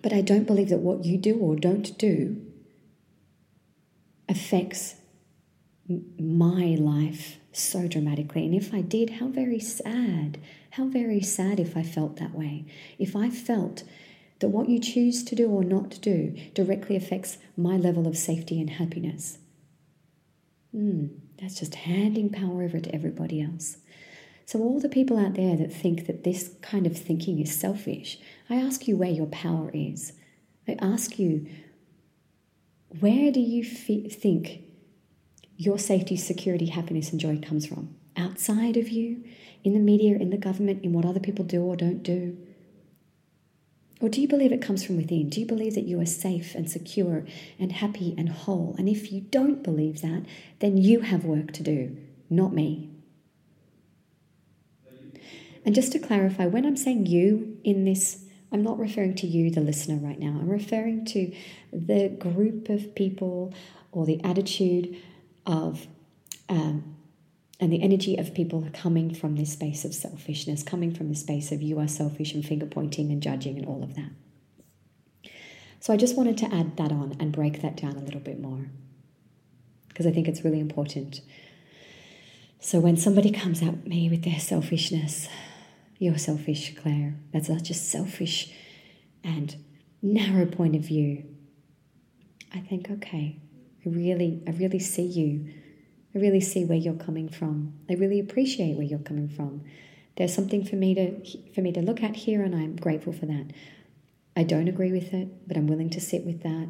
But 0.00 0.12
I 0.12 0.20
don't 0.20 0.46
believe 0.46 0.68
that 0.68 0.78
what 0.78 1.04
you 1.04 1.18
do 1.18 1.36
or 1.36 1.56
don't 1.56 1.98
do 1.98 2.40
affects 4.28 4.94
my 5.88 6.76
life 6.78 7.38
so 7.50 7.88
dramatically. 7.88 8.46
And 8.46 8.54
if 8.54 8.72
I 8.72 8.80
did, 8.80 9.10
how 9.10 9.26
very 9.26 9.58
sad. 9.58 10.38
How 10.70 10.86
very 10.86 11.20
sad 11.20 11.58
if 11.58 11.76
I 11.76 11.82
felt 11.82 12.18
that 12.18 12.32
way. 12.32 12.64
If 12.96 13.16
I 13.16 13.28
felt 13.28 13.82
that 14.40 14.48
what 14.48 14.68
you 14.68 14.78
choose 14.78 15.22
to 15.24 15.34
do 15.34 15.48
or 15.48 15.62
not 15.62 16.00
do 16.00 16.34
directly 16.54 16.96
affects 16.96 17.38
my 17.56 17.76
level 17.76 18.08
of 18.08 18.16
safety 18.16 18.60
and 18.60 18.70
happiness. 18.70 19.38
Hmm, 20.72 21.06
that's 21.40 21.58
just 21.60 21.74
handing 21.74 22.30
power 22.30 22.62
over 22.62 22.80
to 22.80 22.94
everybody 22.94 23.40
else. 23.40 23.78
So, 24.46 24.58
all 24.60 24.80
the 24.80 24.88
people 24.88 25.18
out 25.18 25.34
there 25.34 25.56
that 25.56 25.72
think 25.72 26.06
that 26.06 26.24
this 26.24 26.50
kind 26.60 26.86
of 26.86 26.96
thinking 26.96 27.38
is 27.38 27.54
selfish, 27.54 28.18
I 28.48 28.56
ask 28.56 28.88
you 28.88 28.96
where 28.96 29.10
your 29.10 29.26
power 29.26 29.70
is. 29.72 30.12
I 30.66 30.76
ask 30.80 31.18
you, 31.18 31.46
where 32.98 33.30
do 33.30 33.40
you 33.40 33.62
think 33.64 34.62
your 35.56 35.78
safety, 35.78 36.16
security, 36.16 36.66
happiness, 36.66 37.12
and 37.12 37.20
joy 37.20 37.38
comes 37.38 37.66
from? 37.66 37.94
Outside 38.16 38.76
of 38.76 38.88
you, 38.88 39.22
in 39.62 39.72
the 39.72 39.78
media, 39.78 40.16
in 40.16 40.30
the 40.30 40.36
government, 40.36 40.82
in 40.82 40.92
what 40.92 41.04
other 41.04 41.20
people 41.20 41.44
do 41.44 41.62
or 41.62 41.76
don't 41.76 42.02
do? 42.02 42.36
Or 44.00 44.08
do 44.08 44.20
you 44.20 44.28
believe 44.28 44.50
it 44.50 44.62
comes 44.62 44.82
from 44.82 44.96
within? 44.96 45.28
Do 45.28 45.40
you 45.40 45.46
believe 45.46 45.74
that 45.74 45.84
you 45.84 46.00
are 46.00 46.06
safe 46.06 46.54
and 46.54 46.70
secure 46.70 47.26
and 47.58 47.70
happy 47.70 48.14
and 48.16 48.30
whole? 48.30 48.74
And 48.78 48.88
if 48.88 49.12
you 49.12 49.20
don't 49.20 49.62
believe 49.62 50.00
that, 50.00 50.24
then 50.60 50.78
you 50.78 51.00
have 51.00 51.24
work 51.24 51.52
to 51.52 51.62
do, 51.62 51.96
not 52.30 52.54
me. 52.54 52.88
And 55.66 55.74
just 55.74 55.92
to 55.92 55.98
clarify, 55.98 56.46
when 56.46 56.64
I'm 56.64 56.76
saying 56.76 57.06
you 57.06 57.58
in 57.62 57.84
this, 57.84 58.24
I'm 58.50 58.62
not 58.62 58.78
referring 58.78 59.14
to 59.16 59.26
you, 59.26 59.50
the 59.50 59.60
listener, 59.60 59.96
right 59.96 60.18
now. 60.18 60.38
I'm 60.40 60.48
referring 60.48 61.04
to 61.06 61.32
the 61.70 62.08
group 62.08 62.70
of 62.70 62.94
people 62.94 63.52
or 63.92 64.06
the 64.06 64.24
attitude 64.24 64.96
of 65.44 65.86
um, 66.48 66.96
and 67.60 67.70
the 67.72 67.82
energy 67.82 68.16
of 68.16 68.34
people 68.34 68.66
coming 68.72 69.14
from 69.14 69.36
this 69.36 69.52
space 69.52 69.84
of 69.84 69.94
selfishness, 69.94 70.62
coming 70.62 70.94
from 70.94 71.08
this 71.08 71.20
space 71.20 71.52
of 71.52 71.60
you 71.60 71.78
are 71.78 71.88
selfish 71.88 72.32
and 72.32 72.44
finger 72.44 72.66
pointing 72.66 73.12
and 73.12 73.22
judging 73.22 73.58
and 73.58 73.66
all 73.66 73.82
of 73.82 73.94
that. 73.94 74.10
So 75.80 75.92
I 75.92 75.96
just 75.96 76.16
wanted 76.16 76.38
to 76.38 76.54
add 76.54 76.76
that 76.78 76.90
on 76.90 77.16
and 77.20 77.32
break 77.32 77.62
that 77.62 77.76
down 77.76 77.96
a 77.96 78.00
little 78.00 78.20
bit 78.20 78.40
more 78.40 78.66
because 79.88 80.06
I 80.06 80.10
think 80.12 80.28
it's 80.28 80.44
really 80.44 80.60
important. 80.60 81.20
So 82.58 82.80
when 82.80 82.96
somebody 82.96 83.30
comes 83.30 83.62
at 83.62 83.86
me 83.86 84.08
with 84.08 84.24
their 84.24 84.40
selfishness, 84.40 85.28
you're 85.98 86.18
selfish, 86.18 86.74
Claire. 86.76 87.16
That's 87.32 87.48
such 87.48 87.70
a 87.70 87.74
selfish 87.74 88.52
and 89.22 89.56
narrow 90.00 90.46
point 90.46 90.76
of 90.76 90.82
view. 90.82 91.24
I 92.54 92.60
think, 92.60 92.90
okay, 92.90 93.36
I 93.84 93.88
really, 93.88 94.42
I 94.46 94.50
really 94.52 94.78
see 94.78 95.04
you. 95.04 95.52
I 96.14 96.18
really 96.18 96.40
see 96.40 96.64
where 96.64 96.78
you're 96.78 96.94
coming 96.94 97.28
from. 97.28 97.74
I 97.88 97.94
really 97.94 98.18
appreciate 98.18 98.76
where 98.76 98.86
you're 98.86 98.98
coming 98.98 99.28
from. 99.28 99.62
There's 100.16 100.34
something 100.34 100.64
for 100.64 100.76
me 100.76 100.94
to 100.94 101.52
for 101.54 101.60
me 101.60 101.72
to 101.72 101.80
look 101.80 102.02
at 102.02 102.16
here, 102.16 102.42
and 102.42 102.54
I'm 102.54 102.76
grateful 102.76 103.12
for 103.12 103.26
that. 103.26 103.52
I 104.36 104.42
don't 104.42 104.68
agree 104.68 104.92
with 104.92 105.12
it, 105.14 105.46
but 105.46 105.56
I'm 105.56 105.66
willing 105.66 105.90
to 105.90 106.00
sit 106.00 106.24
with 106.24 106.42
that. 106.42 106.68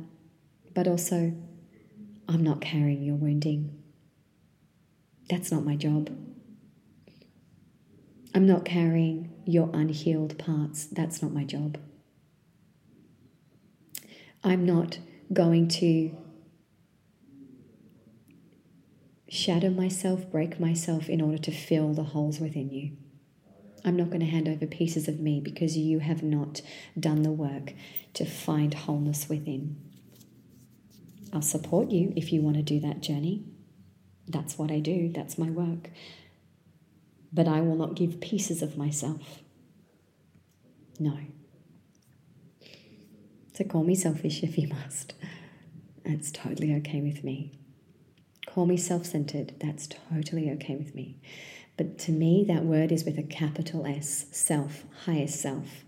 But 0.75 0.87
also, 0.87 1.33
I'm 2.29 2.43
not 2.43 2.61
carrying 2.61 3.03
your 3.03 3.17
wounding. 3.17 3.83
That's 5.29 5.51
not 5.51 5.65
my 5.65 5.77
job. 5.77 6.11
I'm 8.35 8.47
not 8.47 8.65
carrying 8.65 9.33
your 9.45 9.71
unhealed 9.73 10.39
parts. 10.39 10.87
That's 10.87 11.23
not 11.23 11.33
my 11.33 11.45
job. 11.45 11.79
I'm 14.45 14.65
not 14.65 14.99
going 15.33 15.69
to 15.69 16.17
shatter 19.31 19.71
myself, 19.71 20.29
break 20.29 20.59
myself 20.59 21.09
in 21.09 21.21
order 21.21 21.39
to 21.39 21.53
fill 21.53 21.95
the 21.95 22.03
holes 22.03 22.41
within 22.41 22.71
you. 22.71 22.91
I'm 23.85 23.97
not 23.97 24.09
going 24.09 24.21
to 24.21 24.27
hand 24.27 24.49
over 24.49 24.67
pieces 24.67 25.07
of 25.09 25.21
me 25.21 25.41
because 25.41 25.77
you 25.77 26.01
have 26.01 26.23
not 26.23 26.61
done 26.99 27.23
the 27.23 27.31
work 27.31 27.73
to 28.15 28.27
find 28.27 28.75
wholeness 28.75 29.29
within. 29.29 29.77
I'll 31.33 31.43
support 31.43 31.91
you 31.91 32.13
if 32.17 32.33
you 32.33 32.43
want 32.43 32.57
to 32.57 32.63
do 32.63 32.81
that 32.81 33.01
journey. 33.01 33.45
That's 34.27 34.59
what 34.59 34.71
I 34.71 34.81
do, 34.81 35.11
that's 35.15 35.39
my 35.39 35.49
work. 35.49 35.91
But 37.33 37.47
I 37.47 37.61
will 37.61 37.77
not 37.77 37.95
give 37.95 38.21
pieces 38.21 38.63
of 38.63 38.77
myself. 38.77 39.39
No. 40.99 41.17
So 43.55 43.65
call 43.65 43.85
me 43.85 43.95
selfish 43.95 44.43
if 44.43 44.59
you 44.59 44.67
must. 44.67 45.15
It's 46.05 46.33
totally 46.33 46.75
okay 46.75 47.01
with 47.01 47.23
me. 47.23 47.60
Call 48.55 48.67
me 48.67 48.77
self 48.77 49.07
centered. 49.07 49.55
That's 49.61 49.89
totally 50.11 50.51
okay 50.51 50.75
with 50.75 50.95
me. 50.95 51.17
But 51.77 51.99
to 52.01 52.13
me, 52.13 52.45
that 52.49 52.65
word 52.65 52.91
is 52.91 53.05
with 53.05 53.17
a 53.17 53.23
capital 53.23 53.87
S 53.87 54.27
self, 54.33 54.85
highest 55.05 55.41
self. 55.41 55.85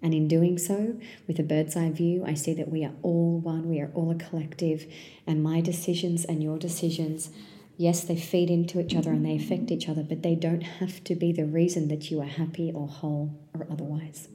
And 0.00 0.14
in 0.14 0.28
doing 0.28 0.56
so, 0.56 0.96
with 1.26 1.38
a 1.38 1.42
bird's 1.42 1.76
eye 1.76 1.90
view, 1.90 2.24
I 2.24 2.34
see 2.34 2.54
that 2.54 2.70
we 2.70 2.84
are 2.84 2.94
all 3.02 3.38
one, 3.38 3.68
we 3.68 3.80
are 3.80 3.90
all 3.92 4.10
a 4.10 4.14
collective, 4.14 4.86
and 5.26 5.42
my 5.42 5.60
decisions 5.60 6.24
and 6.24 6.42
your 6.42 6.58
decisions, 6.58 7.30
yes, 7.76 8.04
they 8.04 8.16
feed 8.16 8.50
into 8.50 8.80
each 8.80 8.94
other 8.94 9.10
and 9.10 9.26
they 9.26 9.36
affect 9.36 9.70
each 9.70 9.88
other, 9.88 10.02
but 10.02 10.22
they 10.22 10.34
don't 10.34 10.62
have 10.62 11.04
to 11.04 11.14
be 11.14 11.32
the 11.32 11.44
reason 11.44 11.88
that 11.88 12.10
you 12.10 12.20
are 12.20 12.24
happy 12.24 12.72
or 12.72 12.88
whole 12.88 13.34
or 13.52 13.66
otherwise. 13.70 14.28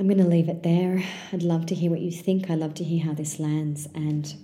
I'm 0.00 0.06
going 0.06 0.16
to 0.16 0.24
leave 0.24 0.48
it 0.48 0.62
there. 0.62 1.04
I'd 1.30 1.42
love 1.42 1.66
to 1.66 1.74
hear 1.74 1.90
what 1.90 2.00
you 2.00 2.10
think. 2.10 2.48
I'd 2.48 2.58
love 2.58 2.72
to 2.76 2.84
hear 2.84 3.04
how 3.04 3.12
this 3.12 3.38
lands 3.38 3.86
and 3.94 4.34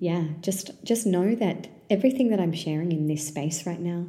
yeah, 0.00 0.24
just 0.40 0.72
just 0.82 1.06
know 1.06 1.36
that 1.36 1.68
everything 1.88 2.30
that 2.30 2.40
I'm 2.40 2.52
sharing 2.52 2.90
in 2.90 3.06
this 3.06 3.28
space 3.28 3.66
right 3.66 3.78
now, 3.78 4.06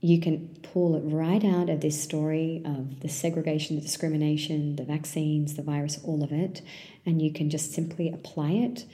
you 0.00 0.20
can 0.20 0.58
pull 0.62 0.94
it 0.96 1.10
right 1.10 1.42
out 1.42 1.70
of 1.70 1.80
this 1.80 2.02
story 2.02 2.60
of 2.66 3.00
the 3.00 3.08
segregation, 3.08 3.76
the 3.76 3.82
discrimination, 3.82 4.76
the 4.76 4.84
vaccines, 4.84 5.54
the 5.54 5.62
virus, 5.62 5.98
all 6.04 6.22
of 6.22 6.32
it, 6.32 6.60
and 7.06 7.22
you 7.22 7.32
can 7.32 7.48
just 7.48 7.72
simply 7.72 8.10
apply 8.10 8.50
it 8.50 8.84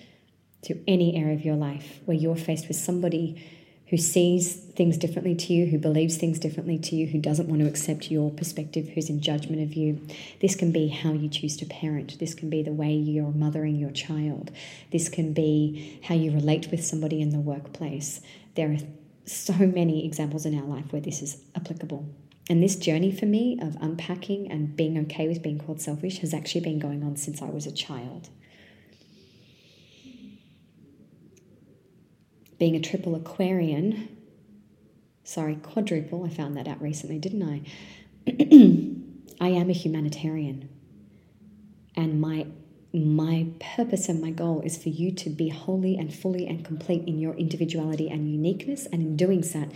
to 0.63 0.81
any 0.87 1.17
area 1.17 1.35
of 1.35 1.45
your 1.45 1.57
life 1.57 1.99
where 2.05 2.17
you're 2.17 2.37
faced 2.37 2.69
with 2.69 2.77
somebody 2.77 3.43
who 3.93 3.99
sees 3.99 4.55
things 4.55 4.97
differently 4.97 5.35
to 5.35 5.53
you, 5.53 5.67
who 5.67 5.77
believes 5.77 6.17
things 6.17 6.39
differently 6.39 6.79
to 6.79 6.97
you, 6.97 7.07
who 7.07 7.19
doesn't 7.19 7.47
want 7.47 7.61
to 7.61 7.69
accept 7.69 8.11
your 8.11 8.31
perspective, 8.31 8.89
who's 8.89 9.11
in 9.11 9.21
judgment 9.21 9.61
of 9.61 9.75
you. 9.75 10.01
This 10.41 10.55
can 10.55 10.73
be 10.73 10.89
how 10.89 11.13
you 11.13 11.29
choose 11.29 11.59
to 11.59 11.67
parent. 11.67 12.19
This 12.19 12.35
can 12.35 12.49
be 12.49 12.63
the 12.63 12.73
way 12.73 12.95
you're 12.95 13.33
mothering 13.33 13.77
your 13.77 13.91
child. 13.91 14.51
This 14.91 15.11
can 15.11 15.35
be 15.35 16.01
how 16.05 16.15
you 16.15 16.33
relate 16.33 16.71
with 16.71 16.83
somebody 16.83 17.21
in 17.21 17.33
the 17.33 17.39
workplace. 17.39 18.23
There 18.55 18.73
are 18.73 18.79
so 19.27 19.53
many 19.59 20.07
examples 20.07 20.47
in 20.47 20.59
our 20.59 20.65
life 20.65 20.91
where 20.91 21.03
this 21.03 21.21
is 21.21 21.43
applicable. 21.55 22.09
And 22.49 22.63
this 22.63 22.77
journey 22.77 23.13
for 23.13 23.27
me 23.27 23.59
of 23.61 23.77
unpacking 23.79 24.51
and 24.51 24.75
being 24.75 24.97
okay 25.01 25.29
with 25.29 25.43
being 25.43 25.59
called 25.59 25.83
selfish 25.83 26.21
has 26.21 26.33
actually 26.33 26.63
been 26.63 26.79
going 26.79 27.05
on 27.05 27.17
since 27.17 27.43
I 27.43 27.51
was 27.51 27.67
a 27.67 27.73
child. 27.73 28.31
Being 32.63 32.77
a 32.77 32.81
triple 32.81 33.17
Aquarian, 33.17 34.09
sorry, 35.25 35.57
quadruple, 35.57 36.25
I 36.25 36.29
found 36.29 36.57
that 36.57 36.69
out 36.69 36.81
recently, 36.81 37.19
didn't 37.19 37.43
I? 37.43 37.63
I 39.45 39.49
am 39.49 39.69
a 39.69 39.73
humanitarian. 39.73 40.69
And 41.97 42.21
my 42.21 42.47
my 42.95 43.49
purpose 43.59 44.09
and 44.09 44.21
my 44.21 44.31
goal 44.31 44.61
is 44.61 44.81
for 44.81 44.91
you 44.91 45.11
to 45.11 45.29
be 45.29 45.49
wholly 45.49 45.97
and 45.97 46.15
fully 46.15 46.47
and 46.47 46.65
complete 46.65 47.03
in 47.09 47.19
your 47.19 47.35
individuality 47.35 48.09
and 48.09 48.31
uniqueness 48.31 48.87
and 48.93 49.03
in 49.03 49.17
doing 49.17 49.43
so 49.43 49.69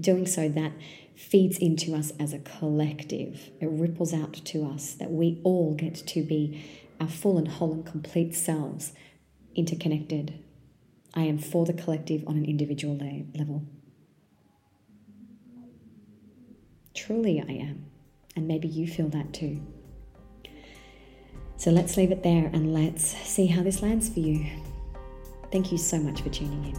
doing 0.00 0.24
so 0.24 0.48
that 0.48 0.72
feeds 1.14 1.58
into 1.58 1.94
us 1.94 2.10
as 2.18 2.32
a 2.32 2.38
collective 2.38 3.50
it 3.60 3.68
ripples 3.68 4.14
out 4.14 4.32
to 4.32 4.64
us 4.64 4.94
that 4.94 5.10
we 5.10 5.40
all 5.42 5.74
get 5.74 5.94
to 6.06 6.22
be 6.22 6.64
our 7.00 7.08
full 7.08 7.36
and 7.36 7.48
whole 7.48 7.72
and 7.72 7.84
complete 7.84 8.34
selves 8.34 8.92
interconnected 9.56 10.42
I 11.14 11.22
am 11.22 11.38
for 11.38 11.64
the 11.64 11.72
collective 11.72 12.24
on 12.26 12.36
an 12.36 12.44
individual 12.44 12.94
level. 13.34 13.64
Truly, 16.94 17.40
I 17.40 17.52
am. 17.52 17.86
And 18.36 18.46
maybe 18.46 18.68
you 18.68 18.86
feel 18.86 19.08
that 19.08 19.32
too. 19.32 19.60
So 21.56 21.70
let's 21.70 21.96
leave 21.96 22.10
it 22.10 22.22
there 22.22 22.46
and 22.52 22.72
let's 22.72 23.04
see 23.04 23.46
how 23.46 23.62
this 23.62 23.82
lands 23.82 24.08
for 24.08 24.20
you. 24.20 24.46
Thank 25.52 25.72
you 25.72 25.78
so 25.78 25.98
much 25.98 26.22
for 26.22 26.30
tuning 26.30 26.64
in. 26.64 26.78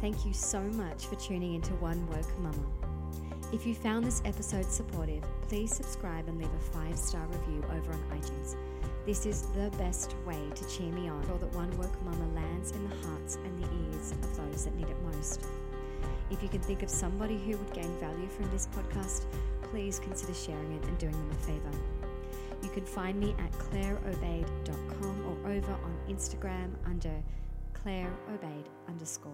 Thank 0.00 0.26
you 0.26 0.32
so 0.32 0.60
much 0.60 1.06
for 1.06 1.16
tuning 1.16 1.54
into 1.54 1.72
One 1.74 2.06
Woke 2.08 2.38
Mama. 2.38 2.66
If 3.52 3.66
you 3.66 3.74
found 3.74 4.04
this 4.04 4.20
episode 4.24 4.70
supportive, 4.70 5.24
please 5.48 5.74
subscribe 5.74 6.28
and 6.28 6.38
leave 6.38 6.52
a 6.52 6.72
five 6.72 6.98
star 6.98 7.26
review 7.26 7.64
over 7.70 7.92
on 7.92 8.02
iTunes. 8.12 8.56
This 9.08 9.24
is 9.24 9.40
the 9.54 9.70
best 9.78 10.14
way 10.26 10.50
to 10.54 10.68
cheer 10.68 10.92
me 10.92 11.08
on, 11.08 11.24
so 11.24 11.38
that 11.38 11.54
One 11.54 11.74
Work 11.78 12.04
Mama 12.04 12.28
lands 12.34 12.72
in 12.72 12.90
the 12.90 12.94
hearts 13.06 13.36
and 13.36 13.64
the 13.64 13.66
ears 13.96 14.12
of 14.12 14.36
those 14.36 14.66
that 14.66 14.76
need 14.76 14.86
it 14.86 15.02
most. 15.02 15.46
If 16.30 16.42
you 16.42 16.50
can 16.50 16.60
think 16.60 16.82
of 16.82 16.90
somebody 16.90 17.38
who 17.38 17.56
would 17.56 17.72
gain 17.72 17.90
value 18.00 18.28
from 18.28 18.50
this 18.50 18.66
podcast, 18.66 19.24
please 19.62 19.98
consider 19.98 20.34
sharing 20.34 20.74
it 20.74 20.84
and 20.84 20.98
doing 20.98 21.12
them 21.12 21.30
a 21.30 21.34
favor. 21.36 21.70
You 22.62 22.68
can 22.68 22.84
find 22.84 23.18
me 23.18 23.34
at 23.38 23.50
claireobeid.com 23.52 25.24
or 25.24 25.52
over 25.52 25.72
on 25.72 25.96
Instagram 26.06 26.74
under 26.84 27.22
claireobaid 27.72 28.66
underscore. 28.88 29.32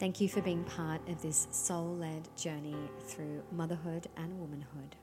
Thank 0.00 0.20
you 0.20 0.28
for 0.28 0.40
being 0.40 0.64
part 0.64 1.08
of 1.08 1.22
this 1.22 1.46
soul 1.52 1.94
led 1.94 2.28
journey 2.36 2.74
through 3.06 3.44
motherhood 3.52 4.08
and 4.16 4.40
womanhood. 4.40 4.96